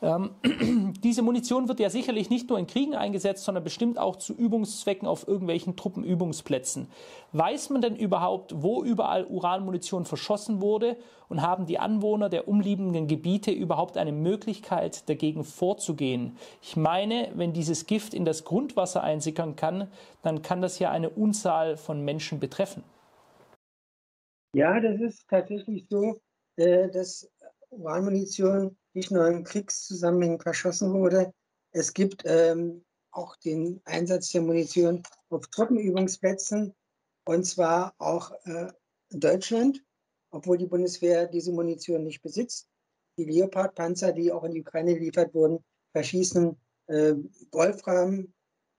Ähm, 0.00 0.30
diese 1.02 1.23
Munition 1.23 1.68
wird 1.68 1.80
ja 1.80 1.90
sicherlich 1.90 2.30
nicht 2.30 2.49
nur 2.49 2.59
in 2.59 2.68
Kriegen 2.68 2.95
eingesetzt, 2.95 3.45
sondern 3.45 3.64
bestimmt 3.64 3.99
auch 3.99 4.14
zu 4.14 4.33
Übungszwecken 4.33 5.09
auf 5.09 5.26
irgendwelchen 5.26 5.75
Truppenübungsplätzen. 5.75 6.87
Weiß 7.33 7.71
man 7.71 7.83
denn 7.83 7.97
überhaupt, 7.97 8.62
wo 8.62 8.85
überall 8.85 9.25
Uranmunition 9.25 10.04
verschossen 10.04 10.61
wurde 10.61 10.97
und 11.28 11.42
haben 11.42 11.66
die 11.66 11.80
Anwohner 11.80 12.28
der 12.28 12.47
umliegenden 12.47 13.09
Gebiete 13.09 13.50
überhaupt 13.50 13.99
eine 13.99 14.12
Möglichkeit, 14.12 15.09
dagegen 15.09 15.42
vorzugehen? 15.42 16.37
Ich 16.62 16.76
meine, 16.76 17.33
wenn 17.35 17.52
dieses 17.52 17.87
Gift 17.87 18.14
in 18.14 18.25
das 18.25 18.45
Grundwasser 18.45 19.02
einsickern 19.02 19.57
kann, 19.57 19.88
dann 20.23 20.42
kann 20.42 20.62
das 20.62 20.78
ja 20.78 20.92
eine 20.92 21.11
Unzahl 21.11 21.76
von 21.76 22.04
Menschen 22.04 22.38
betreffen. 22.38 22.85
Ja, 24.52 24.81
das 24.81 25.00
ist 25.00 25.28
tatsächlich 25.28 25.87
so, 25.90 26.21
äh, 26.57 26.88
dass 26.90 27.31
Uranmunition 27.71 28.76
nicht 28.95 29.11
nur 29.11 29.26
im 29.26 29.45
Kriegszusammenhang 29.45 30.40
verschossen 30.40 30.93
wurde. 30.93 31.33
Es 31.73 31.93
gibt 31.93 32.23
ähm, 32.25 32.85
auch 33.11 33.37
den 33.37 33.81
Einsatz 33.85 34.31
der 34.31 34.43
Munition 34.43 35.02
auf 35.28 35.47
Truppenübungsplätzen 35.49 36.75
und 37.25 37.45
zwar 37.45 37.95
auch 37.99 38.33
äh, 38.45 38.69
in 39.11 39.21
Deutschland, 39.21 39.85
obwohl 40.31 40.57
die 40.57 40.67
Bundeswehr 40.67 41.26
diese 41.26 41.52
Munition 41.52 42.05
nicht 42.05 42.23
besitzt. 42.23 42.69
Die 43.19 43.25
Leopard-Panzer, 43.25 44.12
die 44.12 44.33
auch 44.33 44.45
in 44.45 44.52
die 44.52 44.61
Ukraine 44.61 44.95
geliefert 44.95 45.35
wurden, 45.35 45.62
verschießen 45.93 46.57
äh, 46.87 47.14
Wolfram 47.52 48.33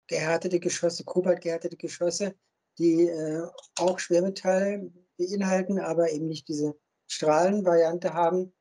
gehärtete 0.07 0.59
Geschosse, 0.59 1.03
Kobalt 1.03 1.41
gehärtete 1.41 1.77
Geschosse, 1.77 2.33
die 2.79 3.07
äh, 3.07 3.47
auch 3.77 3.99
Schwermetalle 3.99 4.91
beinhalten, 5.19 5.79
aber 5.79 6.11
eben 6.11 6.27
nicht 6.27 6.47
diese 6.47 6.75
Strahlenvariante 7.07 8.13
haben. 8.13 8.53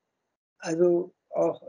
Also 0.59 1.15
auch 1.31 1.63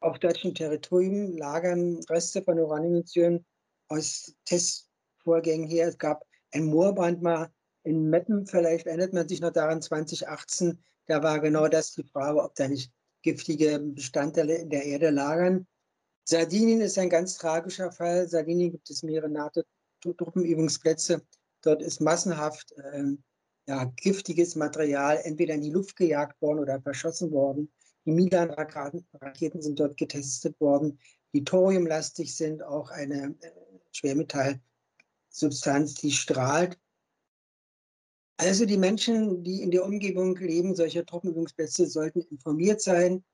auf 0.00 0.18
deutschem 0.18 0.54
Territorium 0.54 1.36
lagern 1.36 2.00
Reste 2.08 2.42
von 2.42 2.58
Uranmunition 2.58 3.44
aus 3.88 4.34
Testvorgängen 4.44 5.68
her. 5.68 5.88
Es 5.88 5.98
gab 5.98 6.24
ein 6.52 6.64
Moorbrand 6.64 7.22
mal 7.22 7.52
in 7.84 8.08
Meppen, 8.08 8.46
vielleicht 8.46 8.86
erinnert 8.86 9.12
man 9.12 9.28
sich 9.28 9.40
noch 9.40 9.52
daran, 9.52 9.82
2018, 9.82 10.82
da 11.06 11.22
war 11.22 11.38
genau 11.40 11.68
das 11.68 11.92
die 11.92 12.02
Frage, 12.04 12.42
ob 12.42 12.54
da 12.54 12.66
nicht 12.66 12.90
giftige 13.22 13.78
Bestandteile 13.78 14.54
in 14.56 14.70
der 14.70 14.84
Erde 14.84 15.10
lagern. 15.10 15.66
Sardinien 16.26 16.80
ist 16.80 16.98
ein 16.98 17.10
ganz 17.10 17.36
tragischer 17.36 17.92
Fall. 17.92 18.26
Sardinien 18.28 18.70
gibt 18.70 18.88
es 18.88 19.02
mehrere 19.02 19.28
NATO-Truppenübungsplätze. 19.28 21.22
Dort 21.60 21.82
ist 21.82 22.00
massenhaft 22.00 22.72
äh, 22.72 23.16
ja, 23.66 23.84
giftiges 23.96 24.56
Material 24.56 25.20
entweder 25.24 25.54
in 25.54 25.62
die 25.62 25.70
Luft 25.70 25.96
gejagt 25.96 26.42
worden 26.42 26.58
oder 26.60 26.82
verschossen 26.82 27.30
worden. 27.30 27.72
Die 28.04 28.12
Milan-Raketen 28.12 29.62
sind 29.62 29.80
dort 29.80 29.96
getestet 29.96 30.60
worden, 30.60 30.98
die 31.32 31.44
thoriumlastig 31.44 32.36
sind, 32.36 32.62
auch 32.62 32.90
eine 32.90 33.34
äh, 33.40 33.50
Schwermetallsubstanz, 33.92 35.94
die 35.94 36.12
strahlt. 36.12 36.78
Also 38.36 38.66
die 38.66 38.76
Menschen, 38.76 39.42
die 39.42 39.62
in 39.62 39.70
der 39.70 39.84
Umgebung 39.84 40.36
leben, 40.36 40.74
solcher 40.74 41.06
Truppenübungsplätze, 41.06 41.86
sollten 41.86 42.20
informiert 42.22 42.82
sein, 42.82 43.24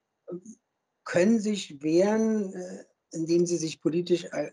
können 1.04 1.40
sich 1.40 1.82
wehren, 1.82 2.52
äh, 2.52 2.84
indem 3.12 3.46
sie 3.46 3.56
sich 3.56 3.80
politisch 3.80 4.26
äh, 4.26 4.52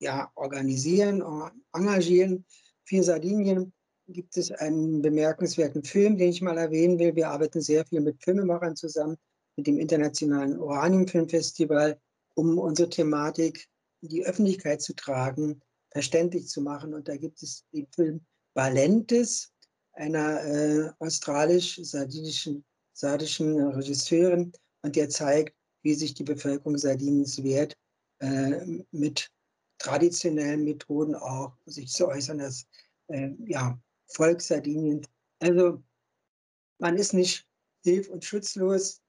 ja, 0.00 0.30
organisieren, 0.36 1.24
engagieren. 1.72 2.44
Für 2.84 3.02
Sardinien 3.02 3.72
gibt 4.08 4.36
es 4.36 4.50
einen 4.50 5.02
bemerkenswerten 5.02 5.84
Film, 5.84 6.16
den 6.16 6.30
ich 6.30 6.40
mal 6.40 6.56
erwähnen 6.56 6.98
will. 6.98 7.14
Wir 7.14 7.28
arbeiten 7.28 7.60
sehr 7.60 7.84
viel 7.84 8.00
mit 8.00 8.22
Filmemachern 8.22 8.74
zusammen, 8.74 9.18
mit 9.56 9.66
dem 9.66 9.78
Internationalen 9.78 10.58
Uranium-Filmfestival, 10.58 12.00
um 12.34 12.58
unsere 12.58 12.88
Thematik 12.88 13.68
in 14.00 14.08
die 14.08 14.24
Öffentlichkeit 14.24 14.80
zu 14.80 14.94
tragen, 14.94 15.60
verständlich 15.90 16.48
zu 16.48 16.62
machen. 16.62 16.94
Und 16.94 17.08
da 17.08 17.16
gibt 17.16 17.42
es 17.42 17.64
den 17.72 17.86
Film 17.94 18.20
Valentes, 18.54 19.52
einer 19.92 20.42
äh, 20.44 20.90
australisch-sardinischen 21.00 22.64
Regisseurin. 23.02 24.52
Und 24.82 24.96
der 24.96 25.08
zeigt, 25.08 25.54
wie 25.82 25.94
sich 25.94 26.14
die 26.14 26.24
Bevölkerung 26.24 26.78
Sardiniens 26.78 27.42
wehrt, 27.42 27.76
äh, 28.20 28.64
mit 28.90 29.28
traditionellen 29.78 30.64
Methoden 30.64 31.14
auch 31.14 31.56
sich 31.66 31.90
zu 31.90 32.08
äußern, 32.08 32.38
dass 32.38 32.66
äh, 33.08 33.30
ja, 33.46 33.78
Volk 34.08 34.40
Sardinien. 34.40 35.06
Also 35.40 35.82
man 36.78 36.96
ist 36.96 37.14
nicht 37.14 37.46
hilf- 37.84 38.08
und 38.08 38.24
schutzlos 38.24 39.00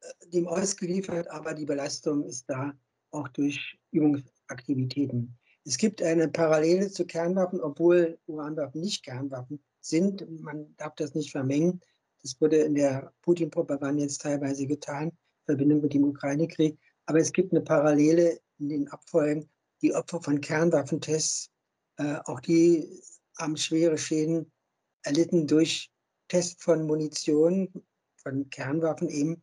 äh, 0.00 0.28
dem 0.30 0.46
ausgeliefert, 0.46 1.28
aber 1.28 1.54
die 1.54 1.66
Belastung 1.66 2.24
ist 2.24 2.48
da 2.48 2.72
auch 3.10 3.28
durch 3.28 3.78
Übungsaktivitäten. 3.92 5.36
Es 5.64 5.78
gibt 5.78 6.02
eine 6.02 6.28
Parallele 6.28 6.90
zu 6.90 7.06
Kernwaffen, 7.06 7.60
obwohl 7.60 8.18
Uranwaffen 8.26 8.80
nicht 8.80 9.04
Kernwaffen 9.04 9.62
sind. 9.80 10.28
Man 10.42 10.74
darf 10.76 10.94
das 10.96 11.14
nicht 11.14 11.30
vermengen. 11.30 11.80
Das 12.22 12.38
wurde 12.40 12.58
in 12.58 12.74
der 12.74 13.12
Putin-Propaganda 13.22 14.02
jetzt 14.02 14.20
teilweise 14.20 14.66
getan, 14.66 15.08
in 15.08 15.44
Verbindung 15.46 15.80
mit 15.80 15.94
dem 15.94 16.04
Ukraine-Krieg. 16.04 16.78
Aber 17.06 17.18
es 17.18 17.32
gibt 17.32 17.52
eine 17.52 17.62
Parallele 17.62 18.40
in 18.58 18.68
den 18.68 18.88
Abfolgen. 18.88 19.48
Die 19.80 19.94
Opfer 19.94 20.20
von 20.22 20.40
Kernwaffentests, 20.40 21.50
äh, 21.96 22.16
auch 22.24 22.40
die 22.40 23.00
haben 23.38 23.56
schwere 23.56 23.98
Schäden 23.98 24.50
erlitten 25.02 25.46
durch 25.46 25.90
Test 26.28 26.62
von 26.62 26.86
Munition, 26.86 27.68
von 28.16 28.48
Kernwaffen 28.50 29.08
eben, 29.08 29.42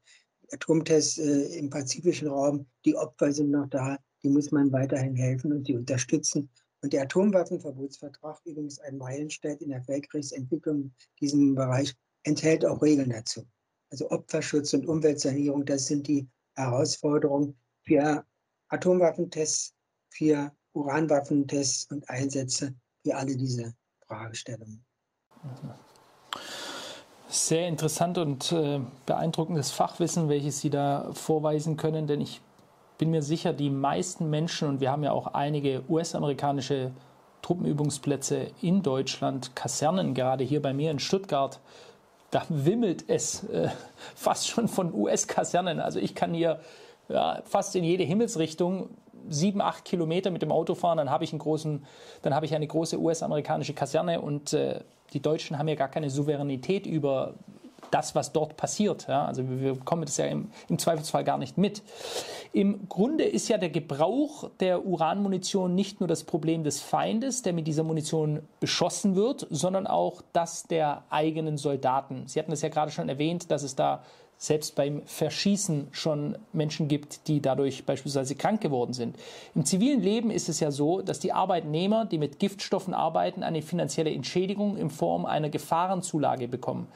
Atomtests 0.51 1.17
äh, 1.17 1.57
im 1.57 1.69
pazifischen 1.69 2.27
Raum. 2.27 2.65
Die 2.85 2.95
Opfer 2.95 3.31
sind 3.31 3.51
noch 3.51 3.67
da, 3.69 3.97
die 4.23 4.29
muss 4.29 4.51
man 4.51 4.71
weiterhin 4.71 5.15
helfen 5.15 5.53
und 5.53 5.67
sie 5.67 5.75
unterstützen. 5.75 6.49
Und 6.81 6.93
der 6.93 7.03
Atomwaffenverbotsvertrag, 7.03 8.41
übrigens 8.43 8.79
ein 8.79 8.97
Meilenstein 8.97 9.57
in 9.57 9.69
der 9.69 9.87
Weltkriegsentwicklung 9.87 10.81
in 10.81 10.93
diesem 11.19 11.55
Bereich, 11.55 11.93
enthält 12.23 12.65
auch 12.65 12.81
Regeln 12.81 13.11
dazu. 13.11 13.45
Also 13.91 14.09
Opferschutz 14.09 14.73
und 14.73 14.87
Umweltsanierung, 14.87 15.65
das 15.65 15.85
sind 15.85 16.07
die 16.07 16.27
Herausforderungen 16.55 17.55
für 17.83 18.25
Atomwaffentests, 18.69 19.73
für 20.09 20.51
Uranwaffentests 20.73 21.91
und 21.91 22.09
Einsätze, 22.09 22.73
für 23.03 23.15
alle 23.15 23.35
diese 23.35 23.75
Fragestellungen. 24.11 24.83
Sehr 27.29 27.69
interessant 27.69 28.17
und 28.17 28.51
äh, 28.51 28.81
beeindruckendes 29.05 29.71
Fachwissen, 29.71 30.27
welches 30.27 30.59
Sie 30.59 30.69
da 30.69 31.11
vorweisen 31.13 31.77
können, 31.77 32.07
denn 32.07 32.19
ich 32.19 32.41
bin 32.97 33.09
mir 33.09 33.21
sicher, 33.21 33.53
die 33.53 33.69
meisten 33.69 34.29
Menschen, 34.29 34.67
und 34.67 34.81
wir 34.81 34.91
haben 34.91 35.03
ja 35.03 35.13
auch 35.13 35.27
einige 35.27 35.83
US-amerikanische 35.89 36.91
Truppenübungsplätze 37.41 38.51
in 38.61 38.83
Deutschland, 38.83 39.55
Kasernen, 39.55 40.13
gerade 40.13 40.43
hier 40.43 40.61
bei 40.61 40.73
mir 40.73 40.91
in 40.91 40.99
Stuttgart, 40.99 41.61
da 42.31 42.43
wimmelt 42.49 43.05
es 43.07 43.45
äh, 43.45 43.69
fast 44.13 44.49
schon 44.49 44.67
von 44.67 44.93
US-Kasernen. 44.93 45.79
Also 45.79 45.99
ich 45.99 46.15
kann 46.15 46.33
hier 46.33 46.59
ja, 47.07 47.41
fast 47.45 47.75
in 47.77 47.85
jede 47.85 48.03
Himmelsrichtung 48.03 48.89
sieben, 49.29 49.61
acht 49.61 49.85
Kilometer 49.85 50.31
mit 50.31 50.41
dem 50.41 50.51
Auto 50.51 50.75
fahren, 50.75 50.97
dann 50.97 51.09
habe 51.09 51.23
ich, 51.23 51.31
einen 51.31 51.39
großen, 51.39 51.85
dann 52.21 52.35
habe 52.35 52.45
ich 52.45 52.55
eine 52.55 52.67
große 52.67 52.99
US-amerikanische 52.99 53.73
Kaserne 53.73 54.21
und 54.21 54.53
äh, 54.53 54.81
die 55.13 55.21
Deutschen 55.21 55.57
haben 55.57 55.67
ja 55.67 55.75
gar 55.75 55.89
keine 55.89 56.09
Souveränität 56.09 56.85
über 56.85 57.35
das, 57.91 58.15
was 58.15 58.31
dort 58.31 58.57
passiert. 58.57 59.07
Ja? 59.07 59.25
Also 59.25 59.43
wir 59.47 59.75
bekommen 59.75 60.03
das 60.03 60.17
ja 60.17 60.25
im, 60.25 60.49
im, 60.69 60.79
Zweifelsfall 60.79 61.23
gar 61.23 61.37
nicht 61.37 61.57
mit. 61.57 61.83
Im 62.53 62.87
Grunde 62.87 63.25
ist 63.25 63.47
ja 63.49 63.57
der 63.57 63.69
Gebrauch 63.69 64.49
der 64.59 64.85
Uranmunition 64.85 65.75
nicht 65.75 65.99
nur 65.99 66.07
das 66.07 66.23
Problem 66.23 66.63
des 66.63 66.81
Feindes, 66.81 67.41
der 67.41 67.53
mit 67.53 67.67
dieser 67.67 67.83
Munition 67.83 68.41
beschossen 68.59 69.15
wird, 69.15 69.45
sondern 69.49 69.87
auch 69.87 70.21
das 70.33 70.63
der 70.63 71.03
eigenen 71.09 71.57
Soldaten. 71.57 72.23
Sie 72.27 72.39
hatten 72.39 72.51
es 72.51 72.61
ja 72.61 72.69
gerade 72.69 72.91
schon 72.91 73.09
erwähnt, 73.09 73.51
dass 73.51 73.63
es 73.63 73.75
da 73.75 74.03
selbst 74.41 74.73
beim 74.73 75.03
Verschießen 75.05 75.89
schon 75.91 76.35
Menschen 76.51 76.87
gibt, 76.87 77.27
die 77.27 77.43
dadurch 77.43 77.85
beispielsweise 77.85 78.33
krank 78.33 78.59
geworden 78.59 78.91
sind. 78.91 79.15
Im 79.53 79.65
zivilen 79.65 80.01
Leben 80.01 80.31
ist 80.31 80.49
es 80.49 80.59
ja 80.59 80.71
so, 80.71 81.03
dass 81.03 81.19
die 81.19 81.31
Arbeitnehmer, 81.31 82.05
die 82.05 82.17
mit 82.17 82.39
Giftstoffen 82.39 82.95
arbeiten, 82.95 83.43
eine 83.43 83.61
finanzielle 83.61 84.11
Entschädigung 84.11 84.77
in 84.77 84.89
Form 84.89 85.27
einer 85.27 85.51
Gefahrenzulage 85.51 86.47
bekommen. 86.47 86.87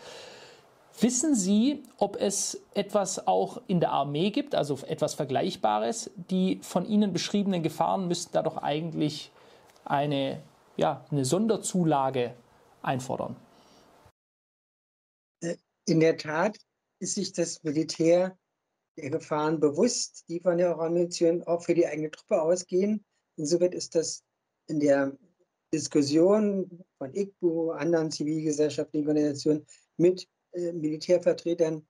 Wissen 0.99 1.35
Sie, 1.35 1.83
ob 1.99 2.19
es 2.19 2.63
etwas 2.73 3.27
auch 3.27 3.61
in 3.67 3.79
der 3.79 3.91
Armee 3.91 4.31
gibt, 4.31 4.55
also 4.55 4.79
etwas 4.87 5.13
Vergleichbares? 5.13 6.09
Die 6.31 6.57
von 6.63 6.87
Ihnen 6.87 7.13
beschriebenen 7.13 7.61
Gefahren 7.61 8.07
müssten 8.07 8.33
da 8.33 8.41
doch 8.41 8.57
eigentlich 8.57 9.29
eine, 9.83 10.41
ja, 10.77 11.05
eine 11.11 11.25
Sonderzulage 11.25 12.33
einfordern. 12.81 13.35
Äh, 15.43 15.57
in 15.85 15.99
der 15.99 16.17
Tat 16.17 16.57
ist 17.05 17.15
sich 17.15 17.33
das 17.33 17.63
Militär 17.63 18.37
der 18.97 19.09
Gefahren 19.11 19.59
bewusst, 19.59 20.25
die 20.27 20.39
von 20.39 20.57
der 20.57 20.75
Uranmunition 20.75 21.43
auch 21.43 21.63
für 21.63 21.75
die 21.75 21.85
eigene 21.85 22.09
Truppe 22.09 22.41
ausgehen. 22.41 23.05
Insoweit 23.37 23.75
ist 23.75 23.93
das 23.93 24.23
in 24.67 24.79
der 24.79 25.15
Diskussion 25.71 26.83
von 26.97 27.13
ICBU, 27.13 27.69
anderen 27.71 28.09
zivilgesellschaftlichen 28.09 29.07
Organisationen 29.07 29.67
mit 29.97 30.27
äh, 30.53 30.71
Militärvertretern 30.71 31.85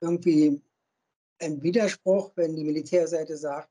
irgendwie 0.00 0.60
ein 1.40 1.62
Widerspruch, 1.62 2.32
wenn 2.34 2.56
die 2.56 2.64
Militärseite 2.64 3.36
sagt, 3.36 3.70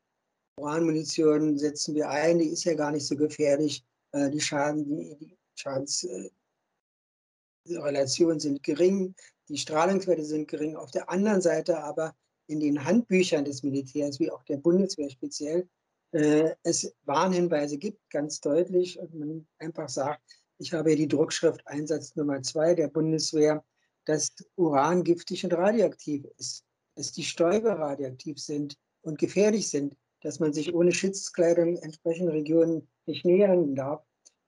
Uranmunition 0.58 1.58
setzen 1.58 1.94
wir 1.94 2.08
ein, 2.08 2.38
die 2.38 2.48
ist 2.48 2.64
ja 2.64 2.72
gar 2.72 2.92
nicht 2.92 3.06
so 3.06 3.16
gefährlich, 3.16 3.84
äh, 4.12 4.30
die 4.30 4.40
Schaden, 4.40 4.86
die, 4.86 5.14
die 5.16 5.36
Schadensrelationen 5.56 8.38
äh, 8.38 8.40
sind 8.40 8.62
gering, 8.62 9.14
die 9.48 9.58
Strahlungswerte 9.58 10.24
sind 10.24 10.48
gering. 10.48 10.76
Auf 10.76 10.90
der 10.90 11.10
anderen 11.10 11.40
Seite 11.40 11.82
aber 11.82 12.14
in 12.46 12.60
den 12.60 12.84
Handbüchern 12.84 13.44
des 13.44 13.62
Militärs, 13.62 14.18
wie 14.18 14.30
auch 14.30 14.42
der 14.44 14.56
Bundeswehr 14.56 15.10
speziell, 15.10 15.68
äh, 16.12 16.54
es 16.62 16.94
Warnhinweise 17.04 17.78
gibt, 17.78 18.08
ganz 18.10 18.40
deutlich, 18.40 18.98
und 18.98 19.14
man 19.14 19.46
einfach 19.58 19.88
sagt, 19.88 20.22
ich 20.58 20.72
habe 20.72 20.90
hier 20.90 20.96
die 20.96 21.08
Druckschrift 21.08 21.66
Einsatz 21.66 22.16
Nummer 22.16 22.42
zwei 22.42 22.74
der 22.74 22.88
Bundeswehr, 22.88 23.64
dass 24.06 24.34
Uran 24.56 25.04
giftig 25.04 25.44
und 25.44 25.52
radioaktiv 25.52 26.24
ist, 26.38 26.64
dass 26.94 27.12
die 27.12 27.22
Stäube 27.22 27.78
radioaktiv 27.78 28.38
sind 28.38 28.76
und 29.02 29.18
gefährlich 29.18 29.68
sind, 29.68 29.94
dass 30.22 30.40
man 30.40 30.52
sich 30.52 30.74
ohne 30.74 30.92
Schutzkleidung 30.92 31.76
entsprechenden 31.76 32.32
Regionen 32.32 32.88
nicht 33.06 33.24
nähern 33.24 33.74
darf. 33.74 34.02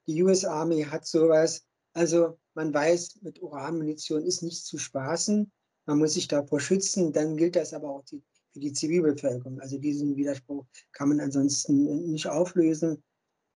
Die 0.06 0.22
US 0.22 0.44
Army 0.44 0.82
hat 0.82 1.06
sowas. 1.06 1.64
Also 1.92 2.38
man 2.54 2.72
weiß, 2.72 3.20
mit 3.22 3.42
Uranmunition 3.42 4.24
ist 4.24 4.42
nicht 4.42 4.64
zu 4.64 4.78
spaßen. 4.78 5.50
Man 5.86 5.98
muss 5.98 6.14
sich 6.14 6.28
davor 6.28 6.60
schützen. 6.60 7.12
Dann 7.12 7.36
gilt 7.36 7.56
das 7.56 7.72
aber 7.72 7.90
auch 7.90 8.04
die, 8.04 8.22
für 8.52 8.60
die 8.60 8.72
Zivilbevölkerung. 8.72 9.60
Also 9.60 9.78
diesen 9.78 10.16
Widerspruch 10.16 10.66
kann 10.92 11.08
man 11.08 11.20
ansonsten 11.20 12.10
nicht 12.10 12.28
auflösen. 12.28 13.02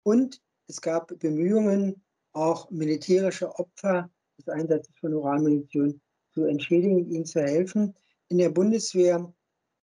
Und 0.03 0.41
es 0.67 0.81
gab 0.81 1.19
Bemühungen, 1.19 2.03
auch 2.33 2.71
militärische 2.71 3.55
Opfer 3.59 4.11
des 4.39 4.49
Einsatzes 4.49 4.97
von 4.99 5.15
Uranmunition 5.15 6.01
zu 6.33 6.45
entschädigen, 6.45 7.11
ihnen 7.11 7.27
zu 7.27 7.43
helfen. 7.43 7.95
In 8.29 8.39
der 8.39 8.49
Bundeswehr 8.49 9.33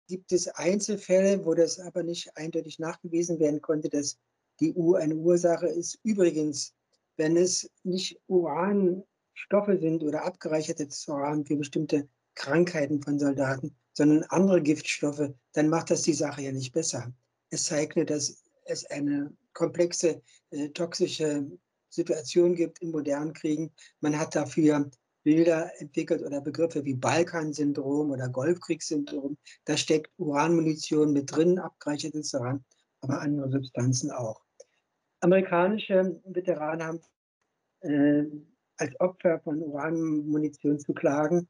gibt 0.07 0.31
es 0.31 0.47
Einzelfälle, 0.47 1.45
wo 1.45 1.53
das 1.53 1.79
aber 1.79 2.01
nicht 2.01 2.35
eindeutig 2.35 2.79
nachgewiesen 2.79 3.39
werden 3.39 3.61
konnte, 3.61 3.89
dass 3.89 4.17
die 4.59 4.73
U 4.73 4.95
eine 4.95 5.15
Ursache 5.15 5.67
ist. 5.67 5.99
Übrigens, 6.03 6.73
wenn 7.19 7.35
es 7.35 7.69
nicht 7.83 8.17
Uranstoffe 8.27 9.77
sind 9.79 10.03
oder 10.03 10.23
abgereichertes 10.23 11.05
Uran 11.09 11.45
für 11.45 11.57
bestimmte 11.57 12.07
Krankheiten 12.33 13.01
von 13.03 13.19
Soldaten, 13.19 13.75
sondern 13.91 14.23
andere 14.29 14.61
Giftstoffe, 14.61 15.29
dann 15.51 15.67
macht 15.67 15.91
das 15.91 16.03
die 16.03 16.13
Sache 16.13 16.43
ja 16.43 16.53
nicht 16.53 16.71
besser. 16.71 17.13
Es 17.49 17.65
zeigt 17.65 17.97
nur, 17.97 18.05
dass 18.05 18.41
es 18.63 18.85
eine 18.85 19.35
komplexe 19.51 20.21
äh, 20.51 20.69
toxische 20.69 21.45
Situation 21.89 22.55
gibt 22.55 22.79
in 22.79 22.91
modernen 22.91 23.33
Kriegen. 23.33 23.73
Man 23.99 24.17
hat 24.17 24.33
dafür 24.33 24.89
Bilder 25.23 25.69
entwickelt 25.81 26.23
oder 26.23 26.39
Begriffe 26.39 26.85
wie 26.85 26.93
Balkansyndrom 26.93 28.11
oder 28.11 28.29
Golfkriegssyndrom. 28.29 29.37
Da 29.65 29.75
steckt 29.75 30.09
Uranmunition 30.17 31.11
mit 31.11 31.35
drin, 31.35 31.59
abgereichertes 31.59 32.33
Uran, 32.33 32.63
aber 33.01 33.19
andere 33.19 33.51
Substanzen 33.51 34.09
auch. 34.09 34.41
Amerikanische 35.21 36.21
Veteranen 36.25 36.83
haben 36.83 37.01
äh, 37.81 38.25
als 38.77 38.99
Opfer 38.99 39.39
von 39.41 39.61
Uranmunition 39.61 40.79
zu 40.79 40.93
klagen, 40.93 41.47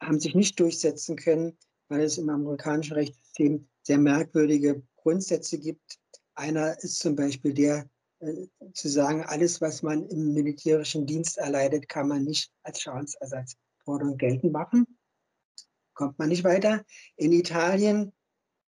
haben 0.00 0.18
sich 0.18 0.34
nicht 0.34 0.58
durchsetzen 0.58 1.16
können, 1.16 1.56
weil 1.88 2.00
es 2.00 2.18
im 2.18 2.28
amerikanischen 2.30 2.94
Rechtssystem 2.94 3.68
sehr 3.82 3.98
merkwürdige 3.98 4.82
Grundsätze 4.96 5.58
gibt. 5.58 5.98
Einer 6.34 6.78
ist 6.82 6.98
zum 7.00 7.14
Beispiel 7.14 7.52
der, 7.52 7.90
äh, 8.20 8.46
zu 8.72 8.88
sagen, 8.88 9.24
alles, 9.24 9.60
was 9.60 9.82
man 9.82 10.06
im 10.08 10.32
militärischen 10.32 11.06
Dienst 11.06 11.36
erleidet, 11.36 11.88
kann 11.88 12.08
man 12.08 12.24
nicht 12.24 12.50
als 12.62 12.80
Schadensersatzforderung 12.80 14.16
geltend 14.16 14.52
machen. 14.52 14.86
Kommt 15.94 16.18
man 16.18 16.30
nicht 16.30 16.44
weiter. 16.44 16.82
In 17.16 17.32
Italien 17.32 18.12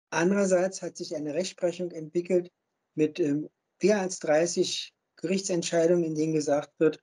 andererseits 0.08 0.80
hat 0.80 0.96
sich 0.96 1.14
eine 1.14 1.34
Rechtsprechung 1.34 1.90
entwickelt 1.90 2.50
mit 2.94 3.20
ähm, 3.20 3.50
mehr 3.82 4.00
als 4.00 4.18
30 4.20 4.94
Gerichtsentscheidungen, 5.16 6.04
in 6.04 6.14
denen 6.14 6.32
gesagt 6.32 6.72
wird, 6.78 7.02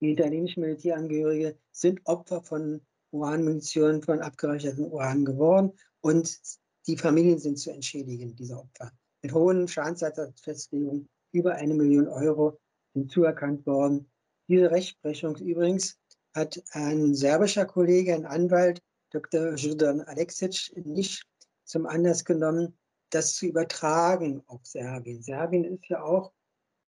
die 0.00 0.12
italienischen 0.12 0.60
Militärangehörige 0.60 1.58
sind 1.70 2.00
Opfer 2.04 2.42
von 2.42 2.80
Uranmunition, 3.10 4.02
von 4.02 4.20
abgereicherten 4.20 4.84
Uran 4.84 5.24
geworden 5.24 5.72
und 6.00 6.38
die 6.86 6.96
Familien 6.96 7.38
sind 7.38 7.58
zu 7.58 7.70
entschädigen, 7.70 8.34
diese 8.34 8.58
Opfer. 8.58 8.92
Mit 9.22 9.32
hohen 9.32 9.68
Schadensersatzfestlegungen 9.68 11.08
über 11.32 11.54
eine 11.54 11.74
Million 11.74 12.08
Euro 12.08 12.60
sind 12.92 13.10
zuerkannt 13.10 13.64
worden. 13.66 14.10
Diese 14.48 14.70
Rechtsprechung 14.70 15.36
übrigens 15.36 15.98
hat 16.34 16.62
ein 16.72 17.14
serbischer 17.14 17.64
Kollege, 17.64 18.14
ein 18.14 18.26
Anwalt, 18.26 18.82
Dr. 19.10 19.54
Jordan 19.54 20.00
Aleksic, 20.02 20.72
nicht 20.84 21.24
zum 21.64 21.86
Anlass 21.86 22.24
genommen, 22.24 22.76
das 23.14 23.34
zu 23.34 23.46
übertragen 23.46 24.42
auf 24.46 24.64
Serbien. 24.66 25.22
Serbien 25.22 25.64
ist 25.64 25.88
ja 25.88 26.02
auch 26.02 26.32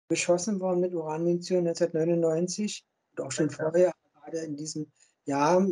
beschossen 0.08 0.60
worden 0.60 0.80
mit 0.80 0.94
Uranmunition 0.94 1.68
1999 1.68 2.86
und 3.12 3.26
auch 3.26 3.32
schon 3.32 3.50
vorher, 3.50 3.94
gerade 4.14 4.40
in 4.40 4.56
diesem 4.56 4.92
Jahr. 5.26 5.68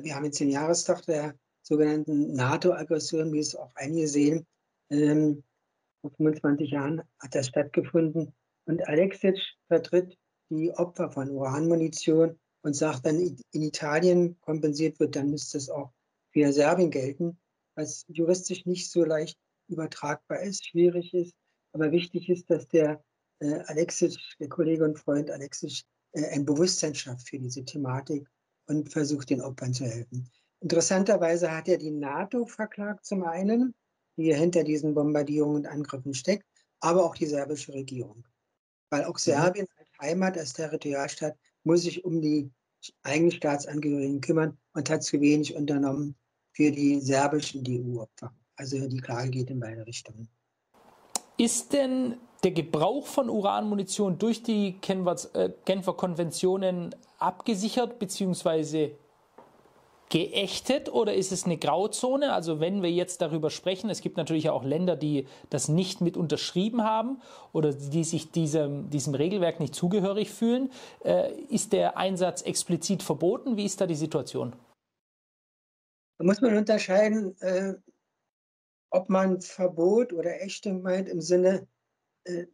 Wir 0.00 0.14
haben 0.14 0.24
jetzt 0.24 0.38
den 0.38 0.50
Jahrestag 0.50 1.04
der 1.06 1.34
sogenannten 1.62 2.32
NATO-Aggression, 2.34 3.32
wie 3.32 3.40
es 3.40 3.56
auch 3.56 3.72
einige 3.74 4.06
sehen. 4.06 4.46
Ähm, 4.90 5.42
vor 6.00 6.12
25 6.12 6.70
Jahren 6.70 7.02
hat 7.18 7.34
das 7.34 7.48
stattgefunden. 7.48 8.32
Und 8.66 8.86
Alexic 8.86 9.38
vertritt 9.66 10.16
die 10.50 10.70
Opfer 10.72 11.10
von 11.10 11.30
Uranmunition 11.30 12.38
und 12.62 12.74
sagt, 12.74 13.04
wenn 13.04 13.36
in 13.52 13.62
Italien 13.62 14.38
kompensiert 14.40 15.00
wird, 15.00 15.16
dann 15.16 15.30
müsste 15.30 15.58
es 15.58 15.68
auch 15.68 15.90
für 16.32 16.52
Serbien 16.52 16.90
gelten, 16.90 17.38
was 17.74 18.04
juristisch 18.08 18.66
nicht 18.66 18.90
so 18.90 19.04
leicht 19.04 19.38
übertragbar 19.68 20.40
ist, 20.40 20.66
schwierig 20.66 21.14
ist. 21.14 21.34
Aber 21.72 21.92
wichtig 21.92 22.28
ist, 22.28 22.50
dass 22.50 22.66
der 22.68 23.02
äh, 23.40 23.60
Alexic, 23.66 24.18
der 24.40 24.48
Kollege 24.48 24.84
und 24.84 24.98
Freund 24.98 25.30
Alexic, 25.30 25.82
äh, 26.12 26.26
ein 26.30 26.44
Bewusstsein 26.44 26.94
schafft 26.94 27.28
für 27.28 27.38
diese 27.38 27.64
Thematik 27.64 28.28
und 28.66 28.90
versucht, 28.90 29.30
den 29.30 29.40
Opfern 29.40 29.74
zu 29.74 29.84
helfen. 29.84 30.28
Interessanterweise 30.60 31.50
hat 31.50 31.68
er 31.68 31.78
die 31.78 31.90
NATO 31.90 32.46
verklagt 32.46 33.04
zum 33.04 33.22
einen, 33.22 33.74
die 34.16 34.34
hinter 34.34 34.64
diesen 34.64 34.94
Bombardierungen 34.94 35.56
und 35.56 35.66
Angriffen 35.66 36.14
steckt, 36.14 36.44
aber 36.80 37.04
auch 37.04 37.14
die 37.14 37.26
serbische 37.26 37.72
Regierung. 37.72 38.26
Weil 38.90 39.04
auch 39.04 39.14
mhm. 39.14 39.18
Serbien 39.18 39.66
als 39.76 39.88
Heimat, 40.00 40.36
als 40.36 40.52
Territorialstaat, 40.54 41.36
muss 41.62 41.82
sich 41.82 42.04
um 42.04 42.20
die 42.20 42.50
eigenen 43.02 43.32
Staatsangehörigen 43.32 44.20
kümmern 44.20 44.58
und 44.72 44.90
hat 44.90 45.02
zu 45.02 45.20
wenig 45.20 45.54
unternommen 45.54 46.16
für 46.52 46.70
die 46.70 47.00
serbischen 47.00 47.62
DU-Opfer. 47.62 48.34
Also 48.58 48.88
die 48.88 49.00
Klage 49.00 49.30
geht 49.30 49.50
in 49.50 49.60
beide 49.60 49.86
Richtungen. 49.86 50.28
Ist 51.36 51.72
denn 51.72 52.16
der 52.42 52.50
Gebrauch 52.50 53.06
von 53.06 53.30
Uranmunition 53.30 54.18
durch 54.18 54.42
die 54.42 54.76
äh, 54.80 55.50
Genfer 55.64 55.92
Konventionen 55.94 56.94
abgesichert 57.18 57.98
bzw 57.98 58.92
geächtet 60.10 60.90
oder 60.90 61.14
ist 61.14 61.32
es 61.32 61.44
eine 61.44 61.58
Grauzone? 61.58 62.32
Also 62.32 62.60
wenn 62.60 62.82
wir 62.82 62.90
jetzt 62.90 63.20
darüber 63.20 63.50
sprechen, 63.50 63.90
es 63.90 64.00
gibt 64.00 64.16
natürlich 64.16 64.50
auch 64.50 64.64
Länder, 64.64 64.96
die 64.96 65.26
das 65.50 65.68
nicht 65.68 66.00
mit 66.00 66.16
unterschrieben 66.16 66.82
haben 66.82 67.20
oder 67.52 67.72
die 67.72 68.04
sich 68.04 68.30
diesem, 68.30 68.90
diesem 68.90 69.14
Regelwerk 69.14 69.60
nicht 69.60 69.74
zugehörig 69.74 70.30
fühlen. 70.30 70.70
Äh, 71.04 71.32
ist 71.50 71.72
der 71.72 71.96
Einsatz 71.96 72.42
explizit 72.42 73.02
verboten? 73.02 73.56
Wie 73.56 73.64
ist 73.64 73.80
da 73.80 73.86
die 73.86 73.94
Situation? 73.94 74.54
Da 76.18 76.24
muss 76.24 76.40
man 76.40 76.56
unterscheiden, 76.56 77.40
äh, 77.40 77.74
ob 78.90 79.08
man 79.08 79.40
Verbot 79.40 80.12
oder 80.12 80.40
Ächtung 80.42 80.82
meint 80.82 81.08
im 81.08 81.20
Sinne 81.20 81.66
äh, 82.24 82.46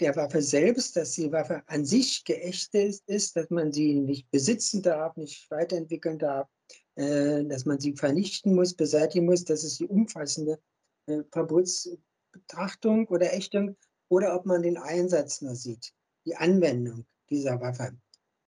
der 0.00 0.14
Waffe 0.16 0.42
selbst, 0.42 0.96
dass 0.96 1.12
die 1.12 1.32
Waffe 1.32 1.62
an 1.66 1.84
sich 1.84 2.24
geächtet 2.24 3.02
ist, 3.06 3.36
dass 3.36 3.50
man 3.50 3.72
sie 3.72 3.94
nicht 3.94 4.30
besitzen 4.30 4.82
darf, 4.82 5.16
nicht 5.16 5.50
weiterentwickeln 5.50 6.18
darf, 6.18 6.48
äh, 6.94 7.44
dass 7.44 7.64
man 7.64 7.80
sie 7.80 7.94
vernichten 7.94 8.54
muss, 8.54 8.74
beseitigen 8.74 9.26
muss. 9.26 9.44
Das 9.44 9.64
ist 9.64 9.80
die 9.80 9.88
umfassende 9.88 10.60
äh, 11.06 11.22
Verbotsbetrachtung 11.32 13.08
oder 13.08 13.32
Ächtung. 13.32 13.76
Oder 14.10 14.34
ob 14.34 14.46
man 14.46 14.62
den 14.62 14.78
Einsatz 14.78 15.42
nur 15.42 15.54
sieht, 15.54 15.92
die 16.24 16.36
Anwendung 16.36 17.04
dieser 17.28 17.60
Waffe. 17.60 17.96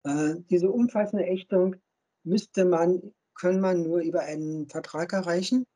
Äh, 0.05 0.37
diese 0.49 0.71
umfassende 0.71 1.27
Ächtung 1.27 1.77
müsste 2.25 2.65
man, 2.65 3.13
kann 3.35 3.61
man 3.61 3.83
nur 3.83 4.01
über 4.01 4.21
einen 4.21 4.69
Vertrag 4.69 5.13
erreichen. 5.13 5.67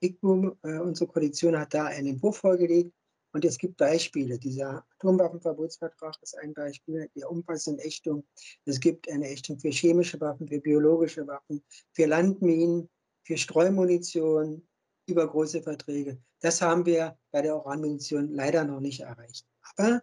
ICBUM, 0.00 0.58
unsere 0.62 1.10
Koalition 1.10 1.58
hat 1.58 1.74
da 1.74 1.86
einen 1.86 2.08
Entwurf 2.08 2.38
vorgelegt 2.38 2.92
Und 3.32 3.44
es 3.44 3.58
gibt 3.58 3.76
Beispiele. 3.76 4.38
Dieser 4.38 4.84
Atomwaffenverbotsvertrag 4.94 6.16
ist 6.22 6.38
ein 6.38 6.54
Beispiel 6.54 7.10
der 7.14 7.30
umfassenden 7.30 7.84
Ächtung. 7.84 8.24
Es 8.64 8.80
gibt 8.80 9.10
eine 9.10 9.28
Ächtung 9.28 9.58
für 9.58 9.70
chemische 9.70 10.18
Waffen, 10.20 10.48
für 10.48 10.60
biologische 10.60 11.26
Waffen, 11.26 11.62
für 11.92 12.06
Landminen, 12.06 12.88
für 13.24 13.36
Streumunition, 13.36 14.66
über 15.06 15.28
große 15.28 15.62
Verträge. 15.62 16.18
Das 16.40 16.60
haben 16.60 16.84
wir 16.86 17.18
bei 17.30 17.42
der 17.42 17.56
Uranmunition 17.56 18.28
leider 18.28 18.64
noch 18.64 18.80
nicht 18.80 19.00
erreicht. 19.00 19.46
Aber 19.76 20.02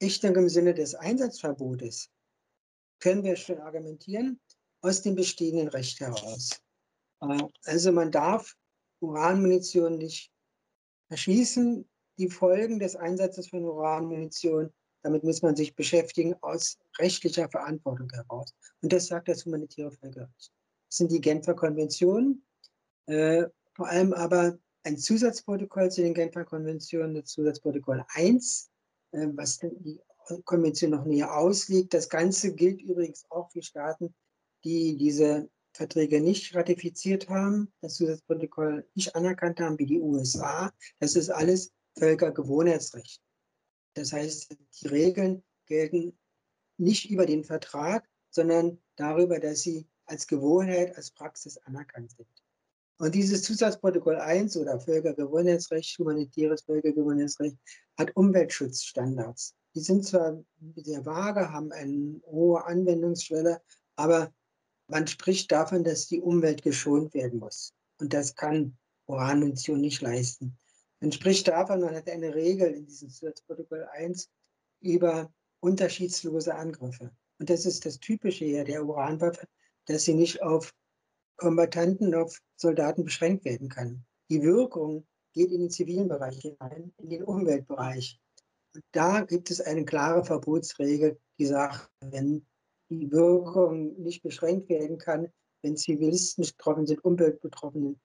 Ächtung 0.00 0.34
im 0.36 0.48
Sinne 0.48 0.74
des 0.74 0.94
Einsatzverbotes 0.94 2.10
können 3.00 3.22
wir 3.22 3.36
schon 3.36 3.58
argumentieren 3.58 4.40
aus 4.80 5.02
dem 5.02 5.14
bestehenden 5.14 5.68
Recht 5.68 6.00
heraus. 6.00 6.50
Äh, 7.20 7.38
also 7.64 7.92
man 7.92 8.10
darf 8.10 8.54
Uranmunition 9.04 9.98
nicht 9.98 10.30
erschließen, 11.08 11.88
die 12.18 12.30
Folgen 12.30 12.78
des 12.78 12.96
Einsatzes 12.96 13.48
von 13.48 13.64
Uranmunition, 13.64 14.72
damit 15.02 15.24
muss 15.24 15.42
man 15.42 15.56
sich 15.56 15.74
beschäftigen 15.74 16.34
aus 16.40 16.78
rechtlicher 16.98 17.48
Verantwortung 17.48 18.10
heraus. 18.10 18.54
Und 18.80 18.92
das 18.92 19.06
sagt 19.06 19.28
das 19.28 19.44
humanitäre 19.44 19.90
Völkerrecht. 19.90 20.52
Das 20.88 20.98
sind 20.98 21.12
die 21.12 21.20
Genfer 21.20 21.54
Konventionen, 21.54 22.44
äh, 23.06 23.44
vor 23.74 23.88
allem 23.88 24.12
aber 24.12 24.58
ein 24.84 24.96
Zusatzprotokoll 24.96 25.90
zu 25.90 26.02
den 26.02 26.14
Genfer 26.14 26.44
Konventionen, 26.44 27.14
das 27.14 27.26
Zusatzprotokoll 27.26 28.04
1, 28.08 28.70
äh, 29.12 29.26
was 29.34 29.58
die 29.58 30.00
Konvention 30.44 30.92
noch 30.92 31.04
näher 31.04 31.36
auslegt. 31.36 31.92
Das 31.92 32.08
Ganze 32.08 32.54
gilt 32.54 32.80
übrigens 32.80 33.24
auch 33.30 33.50
für 33.50 33.62
Staaten, 33.62 34.14
die 34.64 34.96
diese 34.96 35.50
Verträge 35.74 36.20
nicht 36.20 36.54
ratifiziert 36.54 37.28
haben, 37.28 37.72
das 37.80 37.94
Zusatzprotokoll 37.94 38.88
nicht 38.94 39.14
anerkannt 39.14 39.60
haben, 39.60 39.78
wie 39.78 39.86
die 39.86 40.00
USA. 40.00 40.72
Das 41.00 41.16
ist 41.16 41.30
alles 41.30 41.72
Völkergewohnheitsrecht. 41.98 43.20
Das 43.94 44.12
heißt, 44.12 44.56
die 44.80 44.86
Regeln 44.86 45.42
gelten 45.66 46.16
nicht 46.78 47.10
über 47.10 47.26
den 47.26 47.44
Vertrag, 47.44 48.08
sondern 48.30 48.80
darüber, 48.96 49.38
dass 49.38 49.60
sie 49.62 49.86
als 50.06 50.26
Gewohnheit, 50.26 50.96
als 50.96 51.10
Praxis 51.10 51.58
anerkannt 51.58 52.12
sind. 52.12 52.28
Und 52.98 53.14
dieses 53.14 53.42
Zusatzprotokoll 53.42 54.16
1 54.16 54.56
oder 54.56 54.78
Völkergewohnheitsrecht, 54.78 55.98
humanitäres 55.98 56.62
Völkergewohnheitsrecht, 56.62 57.56
hat 57.98 58.14
Umweltschutzstandards. 58.16 59.54
Die 59.74 59.80
sind 59.80 60.04
zwar 60.04 60.40
sehr 60.76 61.04
vage, 61.04 61.50
haben 61.50 61.72
eine 61.72 62.20
hohe 62.26 62.64
Anwendungsschwelle, 62.64 63.60
aber 63.96 64.32
man 64.88 65.06
spricht 65.06 65.50
davon, 65.52 65.84
dass 65.84 66.06
die 66.06 66.20
Umwelt 66.20 66.62
geschont 66.62 67.14
werden 67.14 67.38
muss. 67.38 67.72
Und 68.00 68.12
das 68.12 68.34
kann 68.34 68.76
Uranmunition 69.06 69.80
nicht 69.80 70.00
leisten. 70.00 70.56
Man 71.00 71.12
spricht 71.12 71.48
davon, 71.48 71.80
man 71.80 71.94
hat 71.94 72.08
eine 72.08 72.34
Regel 72.34 72.72
in 72.72 72.86
diesem 72.86 73.10
Protokoll 73.46 73.86
1 73.92 74.28
über 74.80 75.32
unterschiedslose 75.60 76.54
Angriffe. 76.54 77.10
Und 77.38 77.50
das 77.50 77.66
ist 77.66 77.84
das 77.84 77.98
Typische 77.98 78.44
hier 78.44 78.64
der 78.64 78.84
Uranwaffe, 78.84 79.46
dass 79.86 80.04
sie 80.04 80.14
nicht 80.14 80.42
auf 80.42 80.72
Kombattanten, 81.36 82.14
auf 82.14 82.40
Soldaten 82.56 83.04
beschränkt 83.04 83.44
werden 83.44 83.68
kann. 83.68 84.04
Die 84.30 84.42
Wirkung 84.42 85.06
geht 85.32 85.50
in 85.50 85.62
den 85.62 85.70
zivilen 85.70 86.08
Bereich 86.08 86.38
hinein, 86.38 86.94
in 86.98 87.10
den 87.10 87.24
Umweltbereich. 87.24 88.18
Und 88.74 88.84
da 88.92 89.22
gibt 89.22 89.50
es 89.50 89.60
eine 89.60 89.84
klare 89.84 90.24
Verbotsregel, 90.24 91.18
die 91.38 91.46
sagt, 91.46 91.90
wenn 92.00 92.46
die 92.90 93.10
Wirkung 93.10 94.00
nicht 94.00 94.22
beschränkt 94.22 94.68
werden 94.68 94.98
kann, 94.98 95.28
wenn 95.62 95.76
Zivilisten 95.76 96.44
betroffen 96.44 96.86
sind, 96.86 97.04
Umweltbetroffene, 97.04 97.96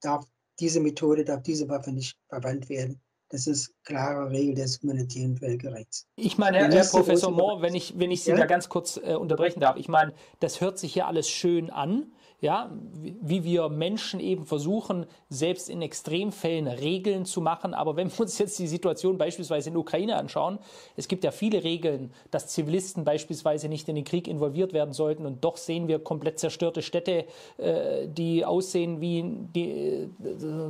darf 0.00 0.24
diese 0.58 0.80
Methode, 0.80 1.24
darf 1.24 1.42
diese 1.42 1.68
Waffe 1.68 1.92
nicht 1.92 2.18
verwandt 2.28 2.68
werden. 2.68 3.00
Das 3.30 3.46
ist 3.46 3.72
klare 3.84 4.30
Regel 4.30 4.54
des 4.54 4.80
humanitären 4.82 5.36
Völkerrechts. 5.36 6.06
Ich 6.16 6.38
meine, 6.38 6.58
Herr, 6.58 6.70
Herr 6.70 6.84
Professor 6.84 7.32
Mohr, 7.32 7.62
wenn 7.62 7.74
ich, 7.74 7.98
wenn 7.98 8.10
ich 8.10 8.22
Sie 8.22 8.30
ja? 8.30 8.36
da 8.36 8.46
ganz 8.46 8.68
kurz 8.68 8.96
äh, 8.96 9.14
unterbrechen 9.14 9.60
darf, 9.60 9.76
ich 9.76 9.88
meine, 9.88 10.12
das 10.40 10.60
hört 10.60 10.78
sich 10.78 10.92
hier 10.92 11.06
alles 11.06 11.28
schön 11.28 11.70
an 11.70 12.12
ja, 12.44 12.70
wie 13.00 13.42
wir 13.42 13.70
Menschen 13.70 14.20
eben 14.20 14.44
versuchen, 14.44 15.06
selbst 15.30 15.70
in 15.70 15.80
Extremfällen 15.80 16.68
Regeln 16.68 17.24
zu 17.24 17.40
machen. 17.40 17.72
Aber 17.72 17.96
wenn 17.96 18.12
wir 18.12 18.20
uns 18.20 18.38
jetzt 18.38 18.58
die 18.58 18.66
Situation 18.66 19.16
beispielsweise 19.16 19.70
in 19.70 19.74
der 19.74 19.80
Ukraine 19.80 20.16
anschauen, 20.16 20.58
es 20.94 21.08
gibt 21.08 21.24
ja 21.24 21.30
viele 21.30 21.64
Regeln, 21.64 22.12
dass 22.30 22.48
Zivilisten 22.48 23.02
beispielsweise 23.02 23.70
nicht 23.70 23.88
in 23.88 23.94
den 23.94 24.04
Krieg 24.04 24.28
involviert 24.28 24.74
werden 24.74 24.92
sollten. 24.92 25.24
Und 25.24 25.42
doch 25.42 25.56
sehen 25.56 25.88
wir 25.88 25.98
komplett 25.98 26.38
zerstörte 26.38 26.82
Städte, 26.82 27.24
äh, 27.56 28.08
die 28.08 28.44
aussehen 28.44 29.00
wie 29.00 29.24
die, 29.54 29.70
äh, 29.70 30.08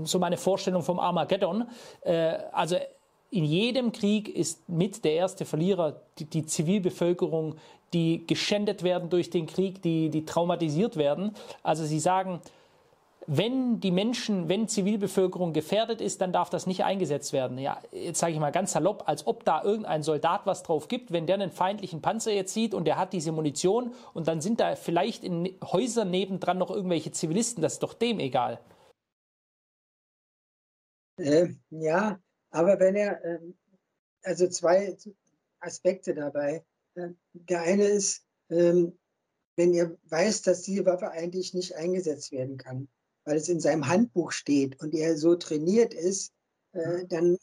so 0.04 0.20
meine 0.20 0.36
Vorstellung 0.36 0.82
vom 0.84 1.00
Armageddon. 1.00 1.64
Äh, 2.02 2.38
also 2.52 2.76
in 3.30 3.44
jedem 3.44 3.90
Krieg 3.90 4.28
ist 4.28 4.68
mit 4.68 5.04
der 5.04 5.14
erste 5.14 5.44
Verlierer 5.44 6.00
die, 6.20 6.26
die 6.26 6.46
Zivilbevölkerung, 6.46 7.56
die 7.94 8.26
geschändet 8.26 8.82
werden 8.82 9.08
durch 9.08 9.30
den 9.30 9.46
Krieg, 9.46 9.80
die, 9.80 10.10
die 10.10 10.26
traumatisiert 10.26 10.96
werden. 10.96 11.32
Also 11.62 11.84
Sie 11.84 12.00
sagen, 12.00 12.40
wenn 13.26 13.80
die 13.80 13.90
Menschen, 13.90 14.48
wenn 14.48 14.68
Zivilbevölkerung 14.68 15.54
gefährdet 15.54 16.00
ist, 16.00 16.20
dann 16.20 16.32
darf 16.32 16.50
das 16.50 16.66
nicht 16.66 16.84
eingesetzt 16.84 17.32
werden. 17.32 17.56
Ja, 17.56 17.80
jetzt 17.90 18.18
sage 18.18 18.34
ich 18.34 18.38
mal 18.38 18.52
ganz 18.52 18.72
salopp, 18.72 19.08
als 19.08 19.26
ob 19.26 19.44
da 19.44 19.62
irgendein 19.62 20.02
Soldat 20.02 20.42
was 20.44 20.62
drauf 20.62 20.88
gibt, 20.88 21.12
wenn 21.12 21.26
der 21.26 21.36
einen 21.36 21.50
feindlichen 21.50 22.02
Panzer 22.02 22.32
jetzt 22.32 22.52
sieht 22.52 22.74
und 22.74 22.84
der 22.84 22.98
hat 22.98 23.12
diese 23.12 23.32
Munition 23.32 23.94
und 24.12 24.28
dann 24.28 24.42
sind 24.42 24.60
da 24.60 24.76
vielleicht 24.76 25.24
in 25.24 25.56
Häusern 25.64 26.10
nebendran 26.10 26.58
noch 26.58 26.70
irgendwelche 26.70 27.12
Zivilisten, 27.12 27.62
das 27.62 27.74
ist 27.74 27.82
doch 27.82 27.94
dem 27.94 28.20
egal. 28.20 28.60
Äh, 31.16 31.54
ja, 31.70 32.18
aber 32.50 32.78
wenn 32.80 32.96
er, 32.96 33.24
äh, 33.24 33.38
also 34.22 34.48
zwei 34.48 34.96
Aspekte 35.60 36.14
dabei. 36.14 36.64
Der 36.96 37.62
eine 37.62 37.86
ist, 37.86 38.24
ähm, 38.50 38.96
wenn 39.56 39.72
er 39.74 39.96
weiß, 40.04 40.42
dass 40.42 40.62
diese 40.62 40.86
Waffe 40.86 41.10
eigentlich 41.10 41.54
nicht 41.54 41.74
eingesetzt 41.74 42.32
werden 42.32 42.56
kann, 42.56 42.88
weil 43.24 43.36
es 43.36 43.48
in 43.48 43.60
seinem 43.60 43.86
Handbuch 43.86 44.32
steht 44.32 44.80
und 44.80 44.94
er 44.94 45.16
so 45.16 45.34
trainiert 45.36 45.94
ist, 45.94 46.32
äh, 46.72 47.02
mhm. 47.02 47.08
dann 47.08 47.38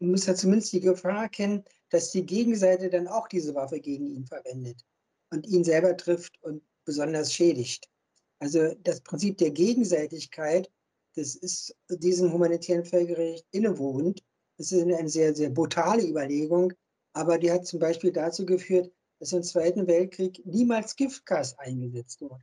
muss 0.00 0.26
er 0.26 0.34
zumindest 0.34 0.72
die 0.72 0.80
Gefahr 0.80 1.28
kennen, 1.28 1.64
dass 1.90 2.10
die 2.10 2.24
Gegenseite 2.24 2.88
dann 2.88 3.08
auch 3.08 3.28
diese 3.28 3.54
Waffe 3.54 3.80
gegen 3.80 4.06
ihn 4.06 4.26
verwendet 4.26 4.84
und 5.30 5.46
ihn 5.46 5.64
selber 5.64 5.96
trifft 5.96 6.40
und 6.42 6.62
besonders 6.84 7.32
schädigt. 7.32 7.88
Also 8.38 8.74
das 8.82 9.02
Prinzip 9.02 9.36
der 9.38 9.50
Gegenseitigkeit, 9.50 10.70
das 11.14 11.34
ist 11.34 11.76
diesem 11.88 12.32
humanitären 12.32 12.84
Völkerrecht 12.84 13.44
innewohnend. 13.50 14.22
Das 14.56 14.72
ist 14.72 14.82
eine 14.82 15.08
sehr, 15.08 15.34
sehr 15.34 15.50
brutale 15.50 16.06
Überlegung, 16.06 16.72
aber 17.12 17.38
die 17.38 17.50
hat 17.50 17.66
zum 17.66 17.80
Beispiel 17.80 18.12
dazu 18.12 18.46
geführt, 18.46 18.92
dass 19.18 19.32
im 19.32 19.42
Zweiten 19.42 19.86
Weltkrieg 19.86 20.44
niemals 20.46 20.96
Giftgas 20.96 21.58
eingesetzt 21.58 22.20
wurde. 22.20 22.42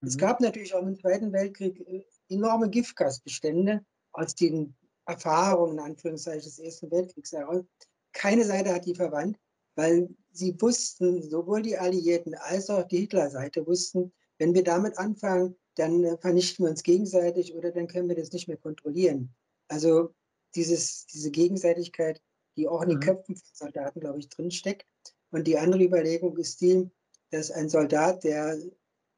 Mhm. 0.00 0.08
Es 0.08 0.16
gab 0.16 0.40
natürlich 0.40 0.74
auch 0.74 0.82
im 0.82 0.98
Zweiten 0.98 1.32
Weltkrieg 1.32 1.80
äh, 1.80 2.04
enorme 2.28 2.70
Giftgasbestände 2.70 3.84
aus 4.12 4.34
den 4.34 4.74
Erfahrungen, 5.06 5.78
in 5.78 5.84
Anführungszeichen, 5.84 6.42
des 6.42 6.58
Ersten 6.58 6.90
Weltkriegs 6.90 7.32
heraus. 7.32 7.64
Keine 8.12 8.44
Seite 8.44 8.72
hat 8.72 8.86
die 8.86 8.94
verwandt, 8.94 9.38
weil 9.74 10.08
sie 10.30 10.54
wussten, 10.60 11.22
sowohl 11.22 11.62
die 11.62 11.78
Alliierten 11.78 12.34
als 12.34 12.70
auch 12.70 12.84
die 12.84 12.98
Hitlerseite 12.98 13.66
wussten, 13.66 14.12
wenn 14.38 14.54
wir 14.54 14.64
damit 14.64 14.98
anfangen, 14.98 15.56
dann 15.76 16.04
äh, 16.04 16.18
vernichten 16.18 16.64
wir 16.64 16.70
uns 16.70 16.82
gegenseitig 16.82 17.54
oder 17.54 17.70
dann 17.72 17.86
können 17.86 18.08
wir 18.08 18.16
das 18.16 18.32
nicht 18.32 18.48
mehr 18.48 18.56
kontrollieren. 18.58 19.34
Also 19.68 20.14
dieses, 20.54 21.06
diese 21.06 21.30
Gegenseitigkeit 21.30 22.20
die 22.56 22.68
auch 22.68 22.82
in 22.82 22.90
den 22.90 22.98
mhm. 22.98 23.02
Köpfen 23.02 23.36
von 23.36 23.54
Soldaten, 23.54 24.00
glaube 24.00 24.18
ich, 24.18 24.28
drinsteckt. 24.28 24.86
Und 25.30 25.46
die 25.46 25.58
andere 25.58 25.82
Überlegung 25.82 26.36
ist 26.36 26.60
die, 26.60 26.90
dass 27.30 27.50
ein 27.50 27.68
Soldat, 27.68 28.24
der 28.24 28.58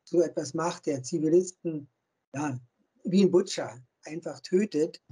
so 0.05 0.20
etwas 0.20 0.55
macht, 0.55 0.87
der 0.87 1.03
Zivilisten, 1.03 1.88
ja, 2.35 2.59
wie 3.05 3.25
ein 3.25 3.31
Butcher 3.31 3.81
einfach 4.05 4.40
tötet, 4.40 5.03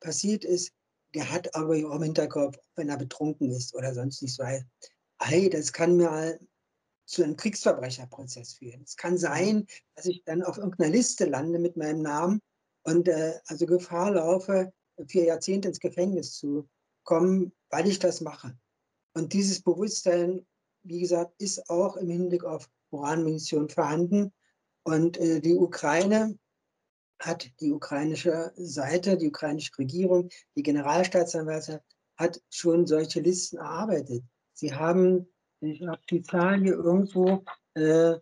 passiert 0.00 0.44
ist, 0.44 0.72
der 1.14 1.30
hat 1.30 1.54
aber 1.54 1.74
auch 1.74 1.96
im 1.96 2.02
Hinterkopf, 2.02 2.58
wenn 2.76 2.88
er 2.88 2.96
betrunken 2.96 3.50
ist 3.50 3.74
oder 3.74 3.94
sonst 3.94 4.22
nicht 4.22 4.34
so, 4.34 4.44
hey, 5.22 5.50
das 5.50 5.72
kann 5.72 5.96
mir 5.96 6.38
zu 7.06 7.24
einem 7.24 7.36
Kriegsverbrecherprozess 7.36 8.54
führen. 8.54 8.82
Es 8.82 8.96
kann 8.96 9.18
sein, 9.18 9.66
dass 9.96 10.06
ich 10.06 10.22
dann 10.24 10.42
auf 10.42 10.58
irgendeiner 10.58 10.90
Liste 10.90 11.24
lande 11.24 11.58
mit 11.58 11.76
meinem 11.76 12.02
Namen 12.02 12.40
und 12.84 13.08
äh, 13.08 13.34
also 13.46 13.66
Gefahr 13.66 14.12
laufe, 14.12 14.72
vier 15.06 15.24
Jahrzehnte 15.24 15.68
ins 15.68 15.80
Gefängnis 15.80 16.34
zu 16.34 16.68
kommen, 17.02 17.52
weil 17.70 17.86
ich 17.86 17.98
das 17.98 18.20
mache. 18.20 18.56
Und 19.14 19.32
dieses 19.32 19.62
Bewusstsein, 19.62 20.46
wie 20.82 21.00
gesagt, 21.00 21.34
ist 21.40 21.68
auch 21.70 21.96
im 21.96 22.10
Hinblick 22.10 22.44
auf 22.44 22.68
Uranmunition 22.90 23.68
vorhanden. 23.68 24.32
Und 24.82 25.18
äh, 25.18 25.40
die 25.40 25.54
Ukraine 25.54 26.38
hat 27.20 27.50
die 27.60 27.72
ukrainische 27.72 28.52
Seite, 28.56 29.16
die 29.16 29.28
ukrainische 29.28 29.76
Regierung, 29.78 30.30
die 30.56 30.62
Generalstaatsanwaltschaft 30.62 31.84
hat 32.16 32.40
schon 32.50 32.86
solche 32.86 33.20
Listen 33.20 33.58
erarbeitet. 33.58 34.22
Sie 34.52 34.74
haben, 34.74 35.26
ich 35.60 35.82
habe 35.82 36.00
die 36.10 36.22
Zahlen 36.22 36.64
hier 36.64 36.74
irgendwo 36.74 37.44
äh, 37.74 38.16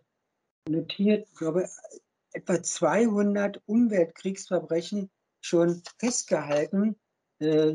notiert, 0.67 1.27
ich 1.29 1.37
glaube, 1.37 1.69
etwa 2.31 2.61
200 2.61 3.61
Umweltkriegsverbrechen 3.65 5.09
schon 5.41 5.81
festgehalten, 5.97 6.95
äh, 7.39 7.73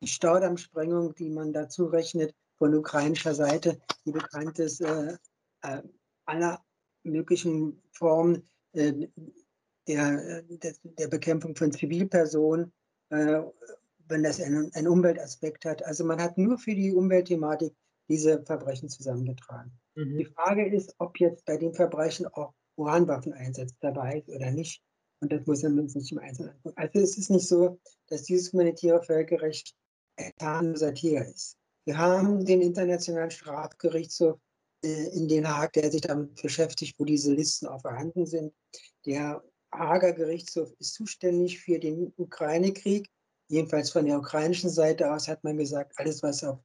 die 0.00 0.06
Staudammsprengung, 0.06 1.14
die 1.14 1.30
man 1.30 1.52
dazu 1.52 1.86
rechnet 1.86 2.34
von 2.56 2.74
ukrainischer 2.74 3.34
Seite, 3.34 3.80
die 4.04 4.12
bekannt 4.12 4.58
ist, 4.58 4.80
äh, 4.80 5.16
äh, 5.62 5.82
aller 6.26 6.62
möglichen 7.02 7.82
Formen 7.92 8.48
äh, 8.72 9.08
der, 9.86 10.42
der, 10.42 10.74
der, 10.82 11.08
Bekämpfung 11.08 11.56
von 11.56 11.72
Zivilpersonen, 11.72 12.72
äh, 13.10 13.42
wenn 14.08 14.22
das 14.22 14.40
einen, 14.40 14.72
einen, 14.74 14.88
Umweltaspekt 14.88 15.64
hat. 15.64 15.82
Also 15.84 16.04
man 16.04 16.20
hat 16.20 16.36
nur 16.36 16.58
für 16.58 16.74
die 16.74 16.92
Umweltthematik 16.92 17.74
diese 18.08 18.42
Verbrechen 18.44 18.88
zusammengetragen. 18.88 19.72
Mhm. 19.94 20.18
Die 20.18 20.24
Frage 20.26 20.66
ist, 20.68 20.94
ob 20.98 21.18
jetzt 21.20 21.44
bei 21.46 21.56
den 21.56 21.74
Verbrechen 21.74 22.26
auch 22.26 22.52
Uranwaffeneinsatz 22.76 23.74
dabei 23.80 24.18
ist 24.18 24.28
oder 24.28 24.50
nicht. 24.50 24.82
Und 25.20 25.32
das 25.32 25.46
muss 25.46 25.62
man 25.62 25.80
uns 25.80 25.94
nicht 25.94 26.12
im 26.12 26.18
Einzelnen 26.18 26.50
angucken. 26.50 26.76
Also 26.76 27.00
es 27.00 27.18
ist 27.18 27.30
nicht 27.30 27.48
so, 27.48 27.80
dass 28.06 28.22
dieses 28.22 28.52
humanitäre 28.52 29.02
Völkerrecht 29.02 29.74
ein 30.18 30.32
zahnloser 30.38 30.94
Tiger 30.94 31.26
ist. 31.26 31.56
Wir 31.84 31.96
haben 31.96 32.44
den 32.44 32.60
Internationalen 32.60 33.30
Strafgerichtshof 33.30 34.38
äh, 34.84 35.08
in 35.16 35.28
Den 35.28 35.48
Haag, 35.48 35.72
der 35.72 35.90
sich 35.90 36.02
damit 36.02 36.40
beschäftigt, 36.40 36.98
wo 36.98 37.04
diese 37.04 37.32
Listen 37.32 37.66
auch 37.66 37.80
vorhanden 37.80 38.26
sind. 38.26 38.52
Der 39.06 39.42
Hager 39.72 40.12
Gerichtshof 40.12 40.72
ist 40.78 40.94
zuständig 40.94 41.60
für 41.60 41.78
den 41.78 42.12
Ukraine-Krieg. 42.16 43.08
Jedenfalls 43.48 43.90
von 43.90 44.04
der 44.04 44.18
ukrainischen 44.18 44.70
Seite 44.70 45.12
aus 45.12 45.28
hat 45.28 45.42
man 45.44 45.56
gesagt, 45.56 45.94
alles, 45.96 46.22
was 46.22 46.44
auf 46.44 46.58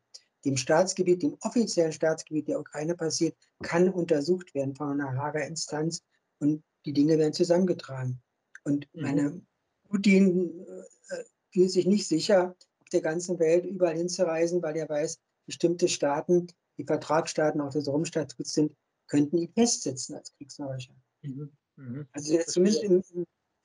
dem 0.46 0.58
Staatsgebiet, 0.58 1.24
dem 1.24 1.38
offiziellen 1.42 1.94
Staatsgebiet 1.94 2.50
der 2.50 2.60
Ukraine 2.60 2.96
passiert, 2.96 3.36
kann 3.62 3.90
untersucht 3.90 4.54
werden 4.54 4.76
von 4.76 5.00
einer 5.00 5.16
Hager 5.16 5.46
Instanz 5.48 6.04
und 6.40 6.64
die 6.86 6.94
Dinge 6.94 7.18
werden 7.18 7.34
zusammengetragen. 7.34 8.22
Und 8.66 8.88
mhm. 8.94 9.02
meine 9.02 9.42
Putin 9.90 10.66
äh, 11.10 11.24
fühlt 11.52 11.72
sich 11.72 11.86
nicht 11.86 12.08
sicher, 12.08 12.56
der 12.94 13.02
ganzen 13.02 13.40
Welt 13.40 13.66
überall 13.66 13.96
hinzureisen, 13.96 14.62
weil 14.62 14.76
er 14.78 14.90
weiß, 14.90 15.20
bestimmte 15.46 15.88
Staaten, 15.88 16.48
die 16.78 16.86
Vertragsstaaten 16.86 17.62
auch 17.62 17.72
des 17.72 17.88
Romstatuts 17.88 18.54
sind, 18.54 18.76
könnten 19.08 19.38
ihn 19.38 19.52
festsetzen 19.54 20.16
als 20.16 20.34
Kriegsverbrecher. 20.36 20.94
Mhm. 21.22 21.52
Mhm. 21.76 22.08
Also 22.12 22.38
zumindest 22.48 22.84
im, 22.84 23.04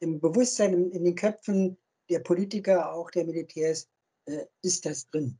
im 0.00 0.20
Bewusstsein, 0.20 0.74
in, 0.74 0.90
in, 0.90 1.04
den 1.04 1.14
Köpfen 1.14 1.76
der 2.10 2.20
Politiker, 2.20 2.92
auch 2.92 3.10
der 3.10 3.24
Militärs, 3.24 3.88
äh, 4.26 4.46
ist 4.62 4.84
das 4.86 5.08
drin. 5.10 5.38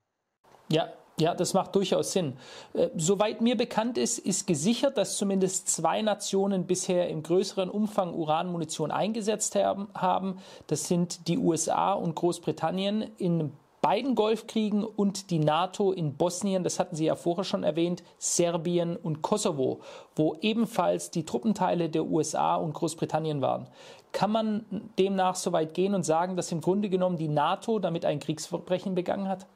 Ja, 0.71 0.93
ja, 1.19 1.35
das 1.35 1.53
macht 1.53 1.75
durchaus 1.75 2.13
Sinn. 2.13 2.37
Äh, 2.75 2.91
soweit 2.97 3.41
mir 3.41 3.57
bekannt 3.57 3.99
ist, 3.99 4.19
ist 4.19 4.47
gesichert, 4.47 4.97
dass 4.97 5.17
zumindest 5.17 5.69
zwei 5.69 6.01
Nationen 6.03 6.67
bisher 6.67 7.09
im 7.09 7.23
größeren 7.23 7.71
Umfang 7.71 8.15
Uranmunition 8.15 8.91
eingesetzt 8.91 9.57
haben. 9.57 10.39
Das 10.69 10.87
sind 10.87 11.27
die 11.27 11.39
USA 11.39 11.93
und 11.93 12.15
Großbritannien 12.15 13.03
in 13.19 13.53
beiden 13.81 14.15
Golfkriegen 14.15 14.85
und 14.85 15.31
die 15.31 15.39
NATO 15.39 15.93
in 15.93 16.17
Bosnien, 16.17 16.65
das 16.65 16.79
hatten 16.79 16.97
Sie 16.97 17.07
ja 17.07 17.15
vorher 17.15 17.45
schon 17.45 17.65
erwähnt, 17.65 18.03
Serbien 18.19 18.97
und 18.97 19.23
Kosovo, 19.23 19.81
wo 20.17 20.37
ebenfalls 20.41 21.11
die 21.11 21.25
Truppenteile 21.25 21.89
der 21.89 22.05
USA 22.05 22.57
und 22.57 22.75
Großbritannien 22.75 23.41
waren. 23.41 23.69
Kann 24.13 24.33
man 24.33 24.91
demnach 24.99 25.37
so 25.37 25.53
weit 25.53 25.75
gehen 25.75 25.95
und 25.95 26.05
sagen, 26.05 26.37
dass 26.37 26.53
im 26.53 26.61
Grunde 26.61 26.89
genommen 26.89 27.19
die 27.19 27.29
NATO 27.29 27.79
damit 27.79 28.05
ein 28.05 28.21
Kriegsverbrechen 28.21 28.95
begangen 28.95 29.29
hat? 29.29 29.47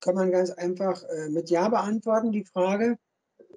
kann 0.00 0.14
man 0.14 0.30
ganz 0.30 0.50
einfach 0.50 1.02
äh, 1.04 1.28
mit 1.28 1.50
Ja 1.50 1.68
beantworten, 1.68 2.32
die 2.32 2.44
Frage. 2.44 2.98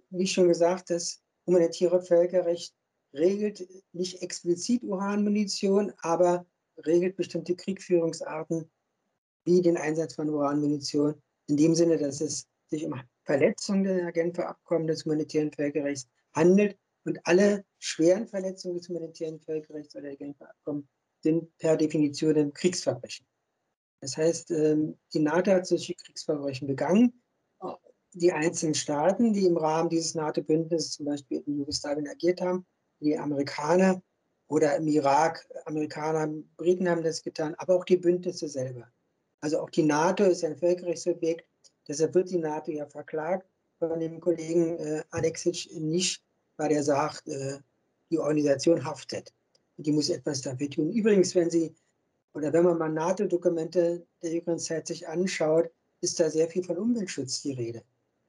Wie 0.10 0.28
schon 0.28 0.48
gesagt, 0.48 0.90
das 0.90 1.22
humanitäre 1.48 2.02
Völkerrecht 2.02 2.74
regelt 3.14 3.68
nicht 3.94 4.22
explizit 4.22 4.84
Uranmunition, 4.84 5.94
aber 6.02 6.46
regelt 6.86 7.16
bestimmte 7.16 7.56
Kriegführungsarten 7.56 8.70
wie 9.46 9.62
den 9.62 9.78
Einsatz 9.78 10.16
von 10.16 10.30
Uranmunition, 10.30 11.16
in 11.48 11.58
dem 11.58 11.76
Sinne, 11.76 11.98
dass 11.98 12.22
es 12.22 12.48
sich 12.70 12.86
um 12.86 13.00
Verletzungen 13.26 13.84
der 13.84 14.12
Genfer 14.12 14.50
Abkommen 14.50 14.88
des 14.88 15.06
humanitären 15.06 15.52
Völkerrechts 15.52 16.08
handelt. 16.34 16.78
Und 17.06 17.20
alle 17.26 17.66
schweren 17.80 18.28
Verletzungen 18.28 18.78
des 18.78 18.88
humanitären 18.88 19.40
Völkerrechts 19.40 19.96
oder 19.96 20.06
der 20.06 20.18
Genfer 20.18 20.50
Abkommen 20.50 20.88
sind 21.22 21.56
per 21.58 21.78
Definition 21.78 22.54
Kriegsverbrechen. 22.54 23.26
Das 24.02 24.18
heißt, 24.18 24.52
ähm, 24.52 24.98
die 25.14 25.20
NATO 25.20 25.52
hat 25.52 25.66
solche 25.66 25.96
Kriegsverbrechen 25.96 26.68
begangen. 26.68 27.22
Die 28.16 28.32
einzelnen 28.32 28.76
Staaten, 28.76 29.34
die 29.34 29.46
im 29.46 29.58
Rahmen 29.58 29.90
dieses 29.90 30.14
NATO-Bündnisses 30.14 30.92
zum 30.92 31.08
Beispiel 31.08 31.42
in 31.48 31.58
Jugoslawien 31.58 32.08
agiert 32.08 32.42
haben, 32.42 32.66
die 33.00 33.18
Amerikaner 33.18 34.04
oder 34.48 34.76
im 34.76 34.88
Irak, 34.88 35.48
Amerikaner, 35.66 36.28
Briten 36.58 36.88
haben 36.88 37.02
das 37.02 37.24
getan, 37.24 37.56
aber 37.58 37.76
auch 37.76 37.86
die 37.86 37.98
Bündnisse 37.98 38.48
selber. 38.48 38.92
Also 39.44 39.60
auch 39.60 39.70
die 39.70 39.84
NATO 39.84 40.24
ist 40.24 40.46
ein 40.46 40.56
Völkerrechtsobjekt, 40.56 41.46
deshalb 41.86 42.16
wird 42.16 42.30
die 42.30 42.38
NATO 42.38 42.72
ja 42.72 42.86
verklagt 42.86 43.46
von 43.78 44.00
dem 44.00 44.22
Kollegen 44.22 44.80
äh, 44.80 45.04
Alexic 45.10 45.70
nicht, 45.78 46.24
weil 46.56 46.72
er 46.72 46.82
sagt, 46.82 47.28
äh, 47.28 47.60
die 48.10 48.20
Organisation 48.20 48.86
haftet. 48.86 49.34
Die 49.76 49.92
muss 49.92 50.10
etwas 50.10 50.40
dafür 50.40 50.70
tun. 50.70 50.94
Übrigens, 50.94 51.36
wenn 51.36 51.50
Sie 51.50 51.76
oder 52.34 52.54
wenn 52.54 52.64
man 52.64 52.78
mal 52.78 52.90
NATO-Dokumente 52.90 54.08
der 54.22 54.32
jüngeren 54.32 54.60
Zeit 54.60 54.88
sich 54.88 55.06
anschaut, 55.10 55.70
ist 56.00 56.22
da 56.22 56.30
sehr 56.30 56.48
viel 56.48 56.64
von 56.64 56.78
Umweltschutz 56.78 57.42
die 57.42 57.52
Rede. 57.52 57.84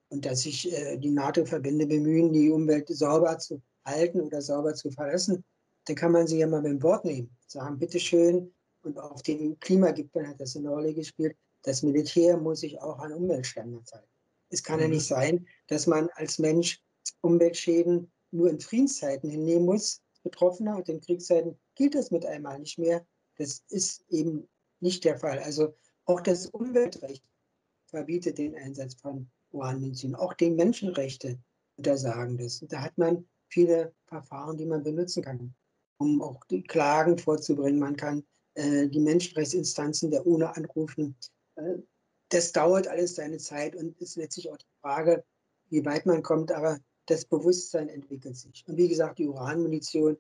Und 0.09 0.27
dass 0.27 0.41
sich 0.41 0.73
äh, 0.73 0.97
die 0.97 1.13
NATO-Verbände 1.13 1.87
bemühen, 1.87 2.33
die 2.33 2.51
Umwelt 2.51 2.89
sauber 2.89 3.39
zu 3.39 3.63
halten 3.85 4.21
oder 4.21 4.43
sauber 4.43 4.75
zu 4.75 4.91
verlassen, 4.91 5.45
dann 5.85 5.95
kann 5.95 6.11
man 6.11 6.27
sie 6.27 6.39
ja 6.39 6.49
mal 6.49 6.63
dem 6.63 6.83
Wort 6.83 7.05
nehmen. 7.05 7.31
Sagen, 7.47 7.79
bitteschön, 7.79 8.53
und 8.85 8.99
auf 8.99 9.23
dem 9.23 9.59
Klimagipfel 9.61 10.27
hat 10.27 10.41
das 10.41 10.57
eine 10.57 10.69
Rolle 10.69 10.95
gespielt, 10.95 11.37
das 11.63 11.83
Militär 11.83 12.37
muss 12.37 12.61
sich 12.61 12.81
auch 12.81 12.99
an 12.99 13.13
Umweltstandards 13.13 13.93
halten. 13.93 14.09
Es 14.51 14.63
kann 14.63 14.77
mhm. 14.77 14.83
ja 14.83 14.89
nicht 14.89 15.07
sein, 15.07 15.47
dass 15.69 15.87
man 15.87 16.09
als 16.15 16.39
Mensch 16.39 16.81
Umweltschäden 17.21 18.11
nur 18.31 18.51
in 18.51 18.61
Friedenszeiten 18.61 19.31
hinnehmen 19.31 19.65
muss, 19.65 20.03
Betroffener, 20.23 20.77
und 20.77 20.89
in 20.89 21.01
Kriegszeiten 21.01 21.59
gilt 21.75 21.95
das 21.95 22.11
mit 22.11 22.25
einmal 22.25 22.59
nicht 22.59 22.79
mehr, 22.79 23.07
das 23.37 23.63
ist 23.69 24.05
eben 24.09 24.49
nicht 24.81 25.05
der 25.05 25.19
Fall. 25.19 25.39
Also 25.39 25.75
auch 26.07 26.21
das 26.21 26.47
Umweltrecht 26.47 27.25
verbietet 27.87 28.39
den 28.39 28.55
Einsatz 28.57 28.95
von 28.95 29.31
Uranmedizin. 29.51 30.15
Auch 30.15 30.35
die 30.35 30.51
Menschenrechte 30.51 31.39
untersagen 31.77 32.37
das. 32.39 32.63
Und 32.63 32.73
da 32.73 32.83
hat 32.83 32.97
man 32.99 33.27
viele 33.49 33.95
Verfahren, 34.07 34.57
die 34.57 34.67
man 34.67 34.83
benutzen 34.83 35.23
kann, 35.23 35.55
um 35.99 36.21
auch 36.23 36.45
die 36.47 36.63
Klagen 36.63 37.19
vorzubringen. 37.19 37.79
Man 37.79 37.97
kann 37.97 38.25
äh, 38.55 38.89
die 38.89 39.01
Menschenrechtsinstanzen 39.01 40.11
der 40.11 40.27
UNO 40.27 40.47
anrufen. 40.47 41.17
Äh, 41.57 41.79
das 42.31 42.53
dauert 42.53 42.89
alles 42.89 43.17
seine 43.17 43.39
Zeit 43.39 43.77
und 43.77 44.01
ist 44.01 44.17
letztlich 44.17 44.51
auch 44.51 44.57
die 44.57 44.67
Frage, 44.81 45.25
wie 45.71 45.85
weit 45.85 46.07
man 46.07 46.23
kommt. 46.23 46.53
Aber 46.53 46.79
das 47.07 47.25
Bewusstsein 47.25 47.89
entwickelt 47.89 48.37
sich. 48.37 48.65
Und 48.67 48.77
wie 48.77 48.89
gesagt, 48.89 49.19
die 49.19 49.29
Uranmunition 49.29 50.17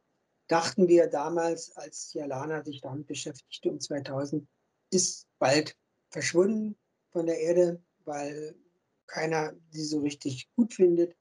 dachten 0.49 0.89
wir 0.89 1.07
damals, 1.07 1.75
als 1.77 2.13
Jalana 2.13 2.65
sich 2.65 2.81
damit 2.81 3.07
beschäftigte 3.07 3.71
um 3.71 3.81
2000, 3.81 4.47
ist 4.91 5.27
bald 5.39 5.77
verschwunden 6.11 6.77
von 7.11 7.27
der 7.27 7.41
Erde, 7.41 7.83
weil 8.05 8.55
keiner 9.07 9.55
sie 9.71 9.85
so 9.85 10.01
richtig 10.01 10.49
gut 10.57 10.75
findet. 10.75 11.17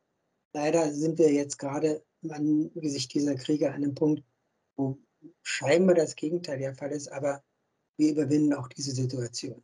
Leider 0.53 0.91
sind 0.93 1.17
wir 1.17 1.31
jetzt 1.31 1.57
gerade 1.57 2.03
angesichts 2.29 3.13
dieser 3.13 3.35
Kriege 3.35 3.69
an 3.69 3.75
einem 3.75 3.95
Punkt, 3.95 4.23
wo 4.75 4.97
scheinbar 5.41 5.95
das 5.95 6.15
Gegenteil 6.15 6.59
der 6.59 6.75
Fall 6.75 6.91
ist, 6.91 7.07
aber 7.11 7.43
wir 7.97 8.11
überwinden 8.11 8.53
auch 8.53 8.67
diese 8.67 8.91
Situation 8.91 9.63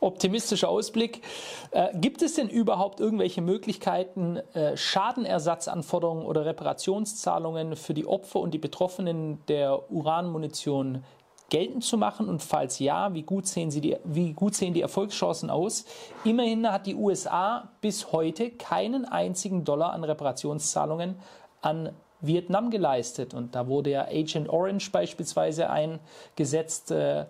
optimistischer 0.00 0.68
Ausblick. 0.68 1.22
Äh, 1.70 1.88
gibt 1.98 2.22
es 2.22 2.34
denn 2.34 2.48
überhaupt 2.48 3.00
irgendwelche 3.00 3.42
Möglichkeiten, 3.42 4.36
äh, 4.54 4.76
Schadenersatzanforderungen 4.76 6.24
oder 6.24 6.44
Reparationszahlungen 6.44 7.76
für 7.76 7.94
die 7.94 8.06
Opfer 8.06 8.40
und 8.40 8.52
die 8.54 8.58
Betroffenen 8.58 9.44
der 9.48 9.90
Uranmunition 9.90 11.04
geltend 11.50 11.84
zu 11.84 11.98
machen? 11.98 12.28
Und 12.28 12.42
falls 12.42 12.78
ja, 12.78 13.12
wie 13.14 13.22
gut, 13.22 13.46
sehen 13.46 13.70
Sie 13.70 13.80
die, 13.80 13.96
wie 14.04 14.32
gut 14.32 14.54
sehen 14.54 14.74
die 14.74 14.82
Erfolgschancen 14.82 15.50
aus? 15.50 15.84
Immerhin 16.24 16.70
hat 16.70 16.86
die 16.86 16.94
USA 16.94 17.72
bis 17.80 18.12
heute 18.12 18.50
keinen 18.50 19.04
einzigen 19.04 19.64
Dollar 19.64 19.92
an 19.92 20.04
Reparationszahlungen 20.04 21.16
an 21.60 21.92
Vietnam 22.20 22.70
geleistet. 22.70 23.34
Und 23.34 23.54
da 23.54 23.68
wurde 23.68 23.90
ja 23.90 24.06
Agent 24.06 24.48
Orange 24.48 24.90
beispielsweise 24.90 25.70
eingesetzt. 25.70 26.90
Äh, 26.90 27.26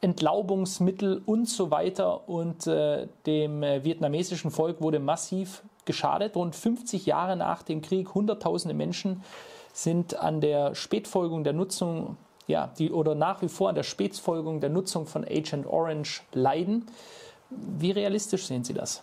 Entlaubungsmittel 0.00 1.20
und 1.26 1.48
so 1.48 1.70
weiter. 1.70 2.28
Und 2.28 2.66
äh, 2.66 3.06
dem 3.26 3.62
äh, 3.62 3.84
vietnamesischen 3.84 4.50
Volk 4.50 4.80
wurde 4.80 4.98
massiv 4.98 5.62
geschadet. 5.84 6.36
Rund 6.36 6.56
50 6.56 7.06
Jahre 7.06 7.36
nach 7.36 7.62
dem 7.62 7.82
Krieg, 7.82 8.14
Hunderttausende 8.14 8.74
Menschen 8.74 9.22
sind 9.72 10.16
an 10.16 10.40
der 10.40 10.74
Spätfolgung 10.74 11.44
der 11.44 11.52
Nutzung, 11.52 12.16
ja, 12.46 12.72
die 12.78 12.90
oder 12.90 13.14
nach 13.14 13.42
wie 13.42 13.48
vor 13.48 13.68
an 13.68 13.74
der 13.74 13.82
Spätfolgung 13.82 14.60
der 14.60 14.70
Nutzung 14.70 15.06
von 15.06 15.24
Agent 15.24 15.66
Orange 15.66 16.22
leiden. 16.32 16.86
Wie 17.50 17.90
realistisch 17.90 18.46
sehen 18.46 18.64
Sie 18.64 18.74
das? 18.74 19.02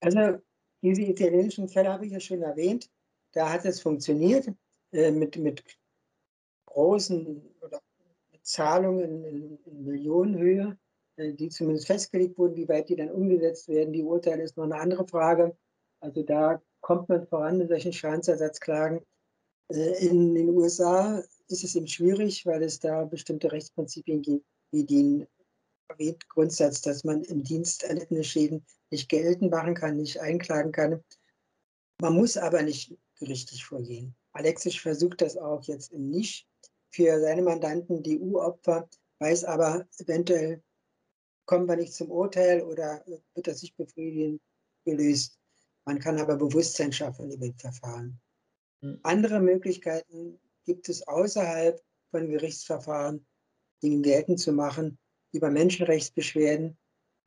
Also 0.00 0.38
diese 0.82 1.02
italienischen 1.02 1.68
Fälle 1.68 1.90
habe 1.90 2.06
ich 2.06 2.12
ja 2.12 2.20
schon 2.20 2.42
erwähnt. 2.42 2.90
Da 3.34 3.52
hat 3.52 3.64
es 3.64 3.80
funktioniert 3.80 4.48
äh, 4.92 5.10
mit, 5.10 5.36
mit 5.36 5.62
großen 6.66 7.42
oder 7.60 7.80
Zahlungen 8.42 9.24
in, 9.24 9.58
in 9.64 9.84
Millionenhöhe, 9.84 10.78
äh, 11.16 11.32
die 11.32 11.48
zumindest 11.48 11.86
festgelegt 11.86 12.38
wurden. 12.38 12.56
Wie 12.56 12.68
weit 12.68 12.88
die 12.88 12.96
dann 12.96 13.10
umgesetzt 13.10 13.68
werden, 13.68 13.92
die 13.92 14.02
Urteile 14.02 14.42
ist 14.42 14.56
noch 14.56 14.64
eine 14.64 14.76
andere 14.76 15.06
Frage. 15.06 15.56
Also 16.00 16.22
da 16.22 16.62
kommt 16.80 17.08
man 17.08 17.26
voran 17.26 17.58
mit 17.58 17.68
solchen 17.68 17.92
Schadensersatzklagen. 17.92 19.00
Äh, 19.68 20.06
in 20.06 20.34
den 20.34 20.50
USA 20.50 21.22
ist 21.48 21.64
es 21.64 21.74
eben 21.74 21.88
schwierig, 21.88 22.46
weil 22.46 22.62
es 22.62 22.78
da 22.78 23.04
bestimmte 23.04 23.50
Rechtsprinzipien 23.50 24.22
gibt, 24.22 24.46
wie 24.70 24.84
den 24.84 25.26
erwähnten 25.88 26.28
Grundsatz, 26.28 26.82
dass 26.82 27.04
man 27.04 27.22
im 27.24 27.42
Dienst 27.42 27.84
erlittene 27.84 28.24
Schäden 28.24 28.64
nicht 28.90 29.08
geltend 29.08 29.50
machen 29.50 29.74
kann, 29.74 29.96
nicht 29.96 30.20
einklagen 30.20 30.72
kann. 30.72 31.02
Man 32.00 32.14
muss 32.14 32.36
aber 32.36 32.62
nicht 32.62 32.96
gerichtlich 33.24 33.64
vorgehen. 33.64 34.14
Alexis 34.32 34.76
versucht 34.76 35.20
das 35.20 35.36
auch 35.36 35.62
jetzt 35.64 35.92
nicht 35.92 36.46
für 36.90 37.20
seine 37.20 37.42
Mandanten, 37.42 38.02
die 38.02 38.20
EU-Opfer, 38.20 38.88
weiß 39.18 39.44
aber 39.44 39.86
eventuell 39.98 40.62
kommen 41.46 41.66
wir 41.66 41.76
nicht 41.76 41.92
zum 41.92 42.10
Urteil 42.10 42.62
oder 42.62 43.04
wird 43.34 43.46
das 43.46 43.62
nicht 43.62 43.76
befriedigend 43.76 44.40
gelöst. 44.84 45.38
Man 45.84 45.98
kann 45.98 46.18
aber 46.18 46.36
Bewusstsein 46.36 46.92
schaffen 46.92 47.30
über 47.30 47.48
das 47.48 47.60
Verfahren. 47.60 48.20
Mhm. 48.80 49.00
Andere 49.02 49.40
Möglichkeiten 49.40 50.40
gibt 50.64 50.88
es 50.88 51.06
außerhalb 51.06 51.82
von 52.10 52.28
Gerichtsverfahren, 52.28 53.26
Dinge 53.82 54.02
geltend 54.02 54.40
zu 54.40 54.52
machen, 54.52 54.98
über 55.32 55.50
Menschenrechtsbeschwerden, 55.50 56.78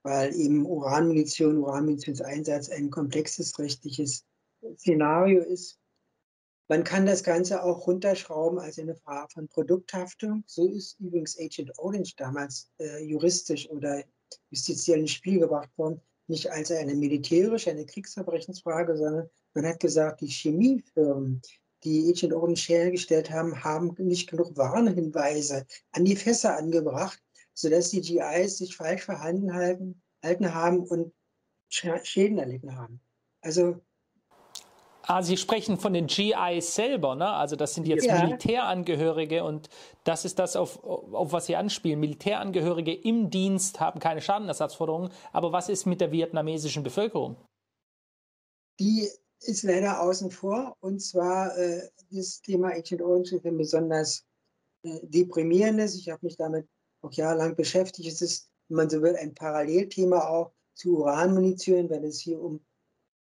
weil 0.03 0.33
eben 0.35 0.65
Uranmunition, 0.65 1.57
Uranmunitionseinsatz 1.57 2.69
ein 2.69 2.89
komplexes 2.89 3.59
rechtliches 3.59 4.25
Szenario 4.77 5.43
ist. 5.43 5.79
Man 6.69 6.83
kann 6.83 7.05
das 7.05 7.23
Ganze 7.23 7.63
auch 7.63 7.87
runterschrauben 7.87 8.59
als 8.59 8.77
eine 8.77 8.95
Frage 8.95 9.31
von 9.33 9.47
Produkthaftung. 9.47 10.43
So 10.47 10.67
ist 10.67 10.99
übrigens 10.99 11.39
Agent 11.39 11.71
Orange 11.79 12.15
damals 12.17 12.69
äh, 12.79 13.03
juristisch 13.03 13.69
oder 13.69 14.03
justiziell 14.49 14.99
ins 14.99 15.11
Spiel 15.11 15.39
gebracht 15.39 15.69
worden. 15.77 16.01
Nicht 16.27 16.51
als 16.51 16.71
eine 16.71 16.93
militärische, 16.93 17.71
eine 17.71 17.85
Kriegsverbrechensfrage, 17.85 18.97
sondern 18.97 19.29
man 19.53 19.65
hat 19.65 19.79
gesagt, 19.79 20.19
die 20.19 20.27
Chemiefirmen, 20.27 21.41
die 21.85 22.09
Agent 22.09 22.33
Orange 22.33 22.67
hergestellt 22.67 23.31
haben, 23.31 23.63
haben 23.63 23.95
nicht 23.97 24.29
genug 24.29 24.57
Warnhinweise 24.57 25.65
an 25.93 26.03
die 26.03 26.17
Fässer 26.17 26.57
angebracht, 26.57 27.21
sodass 27.53 27.91
die 27.91 28.01
GIs 28.01 28.57
sich 28.57 28.75
falsch 28.75 29.05
verhalten 29.05 29.53
halten, 29.53 30.53
haben 30.53 30.83
und 30.83 31.13
Schäden 31.69 32.39
erlitten 32.39 32.75
haben. 32.75 32.99
Also 33.39 33.81
Ah, 35.09 35.23
Sie 35.23 35.37
sprechen 35.37 35.77
von 35.77 35.93
den 35.93 36.07
GIs 36.07 36.75
selber, 36.75 37.15
ne? 37.15 37.29
Also 37.29 37.55
das 37.55 37.73
sind 37.73 37.87
jetzt 37.87 38.05
ja. 38.05 38.25
Militärangehörige 38.25 39.45
und 39.45 39.69
das 40.03 40.25
ist 40.25 40.37
das, 40.37 40.57
auf, 40.57 40.83
auf 40.83 41.31
was 41.31 41.45
Sie 41.45 41.55
anspielen. 41.55 42.01
Militärangehörige 42.01 42.93
im 42.93 43.29
Dienst 43.29 43.79
haben 43.79 44.01
keine 44.01 44.21
Schadenersatzforderungen. 44.21 45.09
Aber 45.31 45.53
was 45.53 45.69
ist 45.69 45.85
mit 45.85 46.01
der 46.01 46.11
vietnamesischen 46.11 46.83
Bevölkerung? 46.83 47.37
Die 48.81 49.09
ist 49.39 49.63
leider 49.63 50.01
außen 50.01 50.29
vor. 50.29 50.75
Und 50.81 50.99
zwar 50.99 51.57
äh, 51.57 51.87
das 52.11 52.41
Thema 52.41 52.73
Agent 52.73 53.01
Orange 53.01 53.37
ist 53.37 53.45
ein 53.45 53.57
besonders 53.57 54.25
äh, 54.83 54.99
deprimierendes. 55.03 55.95
Ich 55.95 56.09
habe 56.09 56.25
mich 56.25 56.35
damit 56.35 56.67
auch 57.01 57.13
jahrelang 57.13 57.55
beschäftigt. 57.55 58.09
Es 58.09 58.21
ist, 58.21 58.49
wenn 58.67 58.75
man 58.75 58.89
so 58.89 59.01
will, 59.01 59.15
ein 59.15 59.33
Parallelthema 59.33 60.27
auch 60.27 60.51
zu 60.73 60.97
Uranmunition, 60.97 61.89
wenn 61.89 62.03
es 62.03 62.19
hier 62.19 62.41
um 62.41 62.59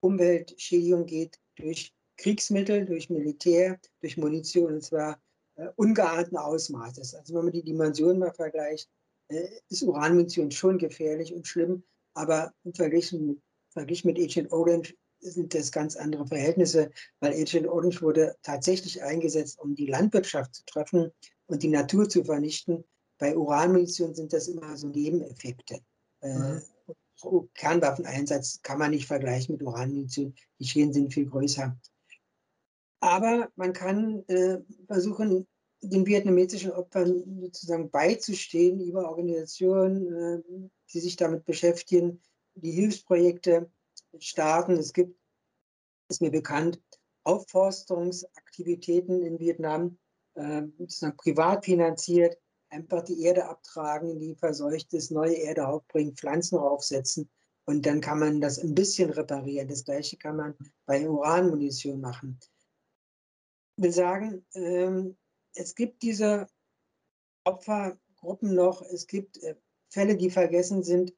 Umweltschädigung 0.01 1.05
geht 1.05 1.39
durch 1.55 1.93
Kriegsmittel, 2.17 2.85
durch 2.85 3.09
Militär, 3.09 3.79
durch 4.01 4.17
Munition, 4.17 4.73
und 4.73 4.83
zwar 4.83 5.19
äh, 5.55 5.67
ungeahnten 5.75 6.37
Ausmaßes. 6.37 7.15
Also 7.15 7.35
wenn 7.35 7.45
man 7.45 7.53
die 7.53 7.63
Dimensionen 7.63 8.19
mal 8.19 8.33
vergleicht, 8.33 8.89
äh, 9.29 9.47
ist 9.69 9.83
Uranmunition 9.83 10.51
schon 10.51 10.77
gefährlich 10.77 11.33
und 11.33 11.47
schlimm, 11.47 11.83
aber 12.13 12.53
im 12.63 12.73
Vergleich 12.73 13.11
mit, 13.11 13.39
Vergleich 13.69 14.05
mit 14.05 14.17
Agent 14.17 14.51
Orange 14.51 14.95
sind 15.19 15.53
das 15.53 15.71
ganz 15.71 15.95
andere 15.95 16.25
Verhältnisse, 16.27 16.91
weil 17.19 17.33
Agent 17.33 17.67
Orange 17.67 18.01
wurde 18.01 18.35
tatsächlich 18.41 19.01
eingesetzt, 19.03 19.59
um 19.59 19.75
die 19.75 19.87
Landwirtschaft 19.87 20.55
zu 20.55 20.63
treffen 20.65 21.11
und 21.47 21.63
die 21.63 21.69
Natur 21.69 22.07
zu 22.07 22.23
vernichten. 22.23 22.85
Bei 23.17 23.35
Uranmunition 23.35 24.13
sind 24.13 24.33
das 24.33 24.47
immer 24.47 24.77
so 24.77 24.87
Nebeneffekte. 24.87 25.79
Äh, 26.21 26.59
Kernwaffeneinsatz 27.53 28.61
kann 28.61 28.79
man 28.79 28.91
nicht 28.91 29.07
vergleichen 29.07 29.53
mit 29.53 29.63
Uranmunition. 29.63 30.33
Die 30.59 30.65
Schäden 30.65 30.93
sind 30.93 31.13
viel 31.13 31.27
größer. 31.29 31.77
Aber 32.99 33.49
man 33.55 33.73
kann 33.73 34.23
äh, 34.27 34.59
versuchen, 34.87 35.47
den 35.81 36.05
vietnamesischen 36.05 36.71
Opfern 36.71 37.41
sozusagen 37.41 37.91
beizustehen 37.91 38.79
über 38.79 39.09
Organisationen, 39.09 40.13
äh, 40.13 40.69
die 40.93 40.99
sich 40.99 41.15
damit 41.15 41.45
beschäftigen, 41.45 42.21
die 42.55 42.71
Hilfsprojekte 42.71 43.69
starten. 44.19 44.73
Es 44.73 44.93
gibt, 44.93 45.19
ist 46.09 46.21
mir 46.21 46.31
bekannt, 46.31 46.81
Aufforstungsaktivitäten 47.23 49.21
in 49.21 49.39
Vietnam, 49.39 49.97
äh, 50.35 50.63
sozusagen 50.77 51.17
privat 51.17 51.65
finanziert, 51.65 52.37
einfach 52.75 53.03
die 53.03 53.23
Erde 53.23 53.45
abtragen, 53.47 54.19
die 54.19 54.35
verseucht 54.35 54.93
ist, 54.93 55.11
neue 55.11 55.35
Erde 55.35 55.67
aufbringen, 55.67 56.15
Pflanzen 56.15 56.57
draufsetzen 56.57 57.29
und 57.65 57.85
dann 57.85 58.01
kann 58.01 58.19
man 58.19 58.41
das 58.41 58.59
ein 58.59 58.75
bisschen 58.75 59.09
reparieren. 59.09 59.67
Das 59.67 59.85
gleiche 59.85 60.17
kann 60.17 60.35
man 60.35 60.55
bei 60.85 61.07
Uranmunition 61.09 61.99
machen. 61.99 62.39
Ich 63.77 63.83
will 63.83 63.91
sagen, 63.91 64.45
ähm, 64.53 65.17
es 65.53 65.75
gibt 65.75 66.03
diese 66.03 66.47
Opfergruppen 67.45 68.53
noch, 68.53 68.81
es 68.81 69.07
gibt 69.07 69.41
äh, 69.43 69.55
Fälle, 69.89 70.17
die 70.17 70.29
vergessen 70.29 70.83
sind, 70.83 71.13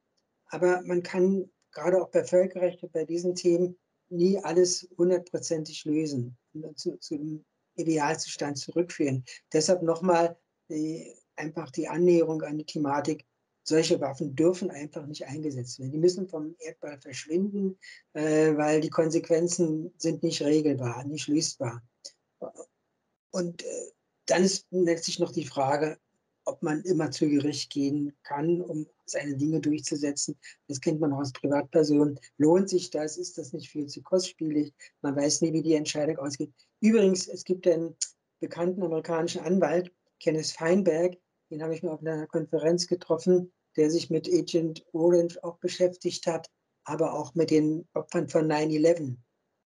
aber 0.46 0.82
man 0.82 1.02
kann 1.02 1.50
gerade 1.72 2.00
auch 2.00 2.10
bei 2.10 2.24
Völkerrecht 2.24 2.80
bei 2.92 3.04
diesen 3.04 3.34
Themen 3.34 3.78
nie 4.08 4.38
alles 4.38 4.88
hundertprozentig 4.96 5.84
lösen 5.84 6.36
und 6.54 6.78
zu, 6.78 6.96
zum 6.98 7.44
Idealzustand 7.76 8.58
zurückführen. 8.58 9.24
Deshalb 9.52 9.82
nochmal 9.82 10.38
die 10.70 11.14
einfach 11.38 11.70
die 11.70 11.88
Annäherung 11.88 12.42
an 12.42 12.58
die 12.58 12.64
Thematik, 12.64 13.24
solche 13.62 14.00
Waffen 14.00 14.34
dürfen 14.34 14.70
einfach 14.70 15.06
nicht 15.06 15.26
eingesetzt 15.26 15.78
werden. 15.78 15.92
Die 15.92 15.98
müssen 15.98 16.28
vom 16.28 16.56
Erdball 16.58 16.98
verschwinden, 17.00 17.78
äh, 18.14 18.56
weil 18.56 18.80
die 18.80 18.90
Konsequenzen 18.90 19.92
sind 19.98 20.22
nicht 20.22 20.42
regelbar, 20.42 21.04
nicht 21.04 21.28
lösbar. 21.28 21.82
Und 23.30 23.62
äh, 23.62 23.92
dann 24.26 24.42
ist 24.42 24.66
letztlich 24.70 25.18
noch 25.18 25.32
die 25.32 25.44
Frage, 25.44 25.98
ob 26.44 26.62
man 26.62 26.82
immer 26.82 27.10
zu 27.10 27.28
Gericht 27.28 27.70
gehen 27.70 28.16
kann, 28.22 28.62
um 28.62 28.86
seine 29.04 29.36
Dinge 29.36 29.60
durchzusetzen. 29.60 30.38
Das 30.66 30.80
kennt 30.80 30.98
man 30.98 31.12
auch 31.12 31.18
als 31.18 31.32
Privatperson. 31.32 32.18
Lohnt 32.38 32.70
sich 32.70 32.90
das? 32.90 33.18
Ist 33.18 33.36
das 33.36 33.52
nicht 33.52 33.70
viel 33.70 33.86
zu 33.86 34.02
kostspielig? 34.02 34.72
Man 35.02 35.14
weiß 35.14 35.42
nie, 35.42 35.52
wie 35.52 35.62
die 35.62 35.74
Entscheidung 35.74 36.16
ausgeht. 36.18 36.52
Übrigens, 36.80 37.28
es 37.28 37.44
gibt 37.44 37.66
einen 37.66 37.94
bekannten 38.40 38.82
amerikanischen 38.82 39.42
Anwalt, 39.42 39.92
Kenneth 40.20 40.52
Feinberg, 40.52 41.18
den 41.50 41.62
habe 41.62 41.74
ich 41.74 41.82
mir 41.82 41.92
auf 41.92 42.00
einer 42.00 42.26
Konferenz 42.26 42.86
getroffen, 42.86 43.52
der 43.76 43.90
sich 43.90 44.10
mit 44.10 44.28
Agent 44.28 44.84
Orange 44.92 45.42
auch 45.42 45.58
beschäftigt 45.58 46.26
hat, 46.26 46.50
aber 46.84 47.14
auch 47.14 47.34
mit 47.34 47.50
den 47.50 47.86
Opfern 47.94 48.28
von 48.28 48.50
9-11 48.50 49.16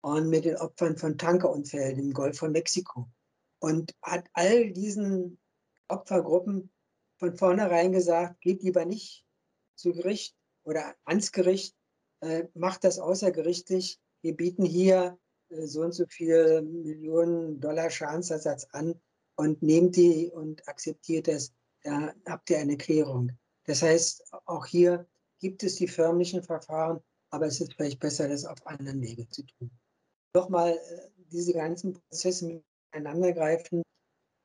und 0.02 0.30
mit 0.30 0.46
den 0.46 0.58
Opfern 0.58 0.98
von 0.98 1.18
Tankerunfällen 1.18 1.98
im 1.98 2.14
Golf 2.14 2.38
von 2.38 2.52
Mexiko. 2.52 3.10
Und 3.60 3.96
hat 4.02 4.26
all 4.34 4.72
diesen 4.72 5.40
Opfergruppen 5.88 6.72
von 7.18 7.36
vornherein 7.36 7.92
gesagt, 7.92 8.42
geht 8.42 8.62
lieber 8.64 8.86
nicht 8.86 9.26
zu 9.76 9.94
Gericht 9.94 10.36
oder 10.64 10.96
ans 11.06 11.32
Gericht, 11.32 11.76
äh, 12.22 12.48
macht 12.54 12.84
das 12.84 13.00
außergerichtlich. 13.00 14.00
Wir 14.22 14.36
bieten 14.36 14.66
hier 14.66 15.18
äh, 15.50 15.66
so 15.66 15.82
und 15.82 15.94
so 15.94 16.06
viel 16.08 16.62
Millionen 16.62 17.60
Dollar 17.60 17.90
Schadensersatz 17.90 18.66
an 18.72 19.00
und 19.36 19.62
nehmt 19.62 19.96
die 19.96 20.30
und 20.32 20.68
akzeptiert 20.68 21.28
das 21.28 21.54
da 21.86 22.14
habt 22.26 22.50
ihr 22.50 22.58
eine 22.58 22.78
Klärung. 22.78 23.32
Das 23.66 23.84
heißt, 23.84 24.34
auch 24.46 24.66
hier 24.66 25.08
gibt 25.40 25.62
es 25.64 25.76
die 25.76 25.88
förmlichen 25.88 26.42
Verfahren, 26.42 27.00
aber 27.30 27.46
es 27.46 27.62
ist 27.62 27.74
vielleicht 27.74 28.00
besser, 28.00 28.28
das 28.28 28.46
auf 28.46 28.66
anderen 28.66 29.02
Wege 29.02 29.30
zu 29.30 29.44
tun. 29.44 29.70
Nochmal, 30.34 30.72
äh, 30.72 31.10
diese 31.32 31.54
ganzen 31.54 31.94
Prozesse 31.94 32.62
miteinander 32.92 33.34
greifen, 33.34 33.84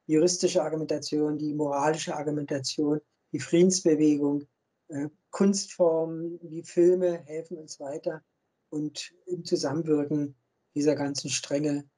die 0.07 0.13
juristische 0.13 0.63
Argumentation, 0.63 1.39
die 1.39 1.55
moralische 1.55 2.15
Argumentation, 2.15 3.01
die 3.33 3.41
Friedensbewegung, 3.41 4.45
äh, 4.89 5.09
Kunstformen 5.31 6.39
wie 6.43 6.63
Filme 6.63 7.23
helfen 7.25 7.57
uns 7.57 7.81
weiter 7.81 8.23
und 8.71 9.15
im 9.27 9.45
Zusammenwirken 9.45 10.35
dieser 10.75 10.95
ganzen 10.95 11.31
Stränge 11.31 11.89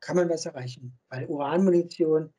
kann 0.00 0.16
man 0.16 0.30
was 0.30 0.46
erreichen. 0.46 0.98
Weil 1.08 1.26
Uranmunition 1.26 2.32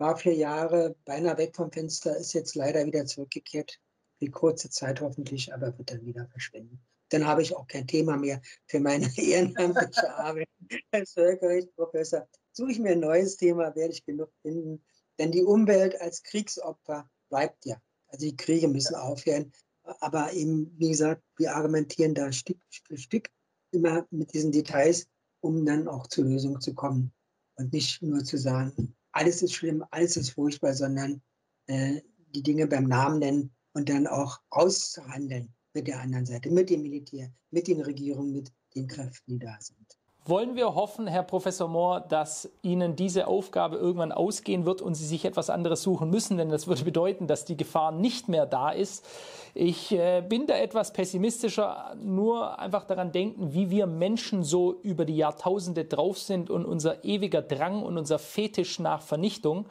war 0.00 0.16
vier 0.16 0.34
Jahre 0.34 0.96
beinahe 1.04 1.36
weg 1.36 1.54
vom 1.54 1.70
Fenster, 1.70 2.16
ist 2.16 2.32
jetzt 2.32 2.54
leider 2.54 2.84
wieder 2.86 3.04
zurückgekehrt. 3.04 3.78
Für 4.18 4.30
kurze 4.30 4.70
Zeit 4.70 5.00
hoffentlich, 5.00 5.52
aber 5.52 5.76
wird 5.78 5.90
dann 5.90 6.04
wieder 6.04 6.26
verschwinden. 6.26 6.80
Dann 7.10 7.26
habe 7.26 7.42
ich 7.42 7.54
auch 7.54 7.66
kein 7.66 7.86
Thema 7.86 8.16
mehr 8.16 8.40
für 8.66 8.80
meine 8.80 9.06
ehrenamtliche 9.18 10.14
Arbeit 10.14 10.48
als 10.90 11.12
Völkerrechtsprofessor. 11.12 12.26
Suche 12.52 12.72
ich 12.72 12.78
mir 12.78 12.92
ein 12.92 13.00
neues 13.00 13.36
Thema, 13.36 13.74
werde 13.76 13.92
ich 13.92 14.04
genug 14.04 14.30
finden. 14.42 14.82
Denn 15.18 15.32
die 15.32 15.42
Umwelt 15.42 16.00
als 16.00 16.22
Kriegsopfer 16.22 17.08
bleibt 17.28 17.66
ja. 17.66 17.76
Also 18.08 18.26
die 18.26 18.36
Kriege 18.36 18.68
müssen 18.68 18.94
aufhören. 18.94 19.52
Aber 19.82 20.32
eben, 20.32 20.74
wie 20.78 20.90
gesagt, 20.90 21.22
wir 21.36 21.54
argumentieren 21.54 22.14
da 22.14 22.32
Stück 22.32 22.58
für 22.86 22.96
Stück 22.96 23.30
immer 23.70 24.06
mit 24.10 24.32
diesen 24.32 24.52
Details, 24.52 25.06
um 25.40 25.64
dann 25.66 25.88
auch 25.88 26.06
zur 26.06 26.24
Lösung 26.24 26.60
zu 26.60 26.74
kommen. 26.74 27.12
Und 27.56 27.72
nicht 27.72 28.00
nur 28.02 28.24
zu 28.24 28.38
sagen, 28.38 28.96
alles 29.12 29.42
ist 29.42 29.54
schlimm, 29.54 29.84
alles 29.90 30.16
ist 30.16 30.30
furchtbar, 30.30 30.74
sondern 30.74 31.22
äh, 31.66 32.00
die 32.34 32.42
Dinge 32.42 32.66
beim 32.66 32.84
Namen 32.84 33.18
nennen 33.18 33.54
und 33.72 33.88
dann 33.88 34.06
auch 34.06 34.40
auszuhandeln 34.50 35.52
mit 35.74 35.86
der 35.86 36.00
anderen 36.00 36.26
Seite, 36.26 36.50
mit 36.50 36.70
dem 36.70 36.82
Militär, 36.82 37.32
mit 37.50 37.68
den 37.68 37.80
Regierungen, 37.80 38.32
mit 38.32 38.52
den 38.74 38.86
Kräften, 38.86 39.32
die 39.32 39.38
da 39.38 39.56
sind. 39.60 39.99
Wollen 40.26 40.54
wir 40.54 40.74
hoffen, 40.74 41.06
Herr 41.06 41.22
Professor 41.22 41.66
Mohr, 41.66 42.00
dass 42.00 42.50
Ihnen 42.60 42.94
diese 42.94 43.26
Aufgabe 43.26 43.76
irgendwann 43.76 44.12
ausgehen 44.12 44.66
wird 44.66 44.82
und 44.82 44.94
Sie 44.94 45.06
sich 45.06 45.24
etwas 45.24 45.48
anderes 45.48 45.82
suchen 45.82 46.10
müssen, 46.10 46.36
denn 46.36 46.50
das 46.50 46.66
würde 46.66 46.84
bedeuten, 46.84 47.26
dass 47.26 47.46
die 47.46 47.56
Gefahr 47.56 47.90
nicht 47.90 48.28
mehr 48.28 48.44
da 48.44 48.70
ist. 48.70 49.06
Ich 49.54 49.92
äh, 49.92 50.20
bin 50.20 50.46
da 50.46 50.56
etwas 50.56 50.92
pessimistischer, 50.92 51.96
nur 52.02 52.58
einfach 52.58 52.84
daran 52.84 53.12
denken, 53.12 53.54
wie 53.54 53.70
wir 53.70 53.86
Menschen 53.86 54.44
so 54.44 54.78
über 54.82 55.06
die 55.06 55.16
Jahrtausende 55.16 55.86
drauf 55.86 56.18
sind 56.18 56.50
und 56.50 56.66
unser 56.66 57.02
ewiger 57.02 57.40
Drang 57.40 57.82
und 57.82 57.96
unser 57.96 58.18
Fetisch 58.18 58.78
nach 58.78 59.00
Vernichtung. 59.00 59.66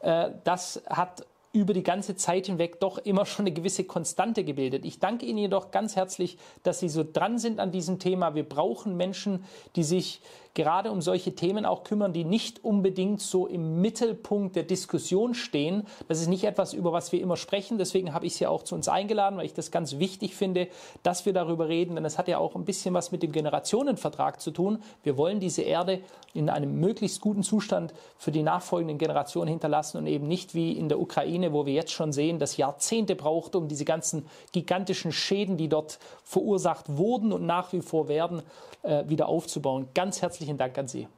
Äh, 0.00 0.30
das 0.42 0.82
hat 0.88 1.26
über 1.52 1.74
die 1.74 1.82
ganze 1.82 2.16
Zeit 2.16 2.46
hinweg 2.46 2.80
doch 2.80 2.98
immer 2.98 3.26
schon 3.26 3.44
eine 3.44 3.54
gewisse 3.54 3.84
Konstante 3.84 4.42
gebildet. 4.42 4.86
Ich 4.86 4.98
danke 4.98 5.26
Ihnen 5.26 5.38
jedoch 5.38 5.70
ganz 5.70 5.96
herzlich, 5.96 6.38
dass 6.62 6.80
Sie 6.80 6.88
so 6.88 7.04
dran 7.04 7.38
sind 7.38 7.60
an 7.60 7.72
diesem 7.72 7.98
Thema. 7.98 8.34
Wir 8.34 8.48
brauchen 8.48 8.96
Menschen, 8.96 9.44
die 9.76 9.84
sich 9.84 10.22
gerade 10.54 10.90
um 10.90 11.00
solche 11.00 11.34
Themen 11.34 11.64
auch 11.64 11.84
kümmern, 11.84 12.12
die 12.12 12.24
nicht 12.24 12.64
unbedingt 12.64 13.20
so 13.20 13.46
im 13.46 13.80
Mittelpunkt 13.80 14.56
der 14.56 14.64
Diskussion 14.64 15.34
stehen. 15.34 15.84
Das 16.08 16.20
ist 16.20 16.28
nicht 16.28 16.44
etwas, 16.44 16.74
über 16.74 16.92
was 16.92 17.12
wir 17.12 17.20
immer 17.20 17.36
sprechen. 17.36 17.78
Deswegen 17.78 18.12
habe 18.12 18.26
ich 18.26 18.36
Sie 18.36 18.46
auch 18.46 18.62
zu 18.62 18.74
uns 18.74 18.88
eingeladen, 18.88 19.38
weil 19.38 19.46
ich 19.46 19.54
das 19.54 19.70
ganz 19.70 19.98
wichtig 19.98 20.34
finde, 20.34 20.68
dass 21.02 21.24
wir 21.24 21.32
darüber 21.32 21.68
reden. 21.68 21.94
Denn 21.94 22.04
es 22.04 22.18
hat 22.18 22.28
ja 22.28 22.38
auch 22.38 22.54
ein 22.54 22.64
bisschen 22.64 22.94
was 22.94 23.12
mit 23.12 23.22
dem 23.22 23.32
Generationenvertrag 23.32 24.40
zu 24.40 24.50
tun. 24.50 24.82
Wir 25.02 25.16
wollen 25.16 25.40
diese 25.40 25.62
Erde 25.62 26.00
in 26.34 26.50
einem 26.50 26.78
möglichst 26.80 27.20
guten 27.20 27.42
Zustand 27.42 27.94
für 28.18 28.30
die 28.30 28.42
nachfolgenden 28.42 28.98
Generationen 28.98 29.48
hinterlassen 29.48 29.98
und 29.98 30.06
eben 30.06 30.28
nicht 30.28 30.54
wie 30.54 30.72
in 30.72 30.88
der 30.88 31.00
Ukraine, 31.00 31.52
wo 31.52 31.66
wir 31.66 31.72
jetzt 31.72 31.92
schon 31.92 32.12
sehen, 32.12 32.38
dass 32.38 32.56
Jahrzehnte 32.56 33.16
braucht, 33.16 33.54
um 33.54 33.68
diese 33.68 33.84
ganzen 33.84 34.26
gigantischen 34.52 35.12
Schäden, 35.12 35.56
die 35.56 35.68
dort 35.68 35.98
verursacht 36.24 36.96
wurden 36.96 37.32
und 37.32 37.46
nach 37.46 37.72
wie 37.72 37.80
vor 37.80 38.08
werden, 38.08 38.42
äh, 38.82 39.04
wieder 39.08 39.28
aufzubauen. 39.28 39.88
Ganz 39.94 40.22
herzlichen 40.42 40.58
Dank 40.58 40.76
an 40.76 40.88
Sie. 40.88 41.08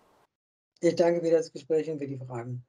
Ich 0.80 0.96
danke 0.96 1.22
für 1.22 1.30
das 1.30 1.50
Gespräch 1.50 1.90
und 1.90 1.98
für 1.98 2.06
die 2.06 2.18
Fragen. 2.18 2.62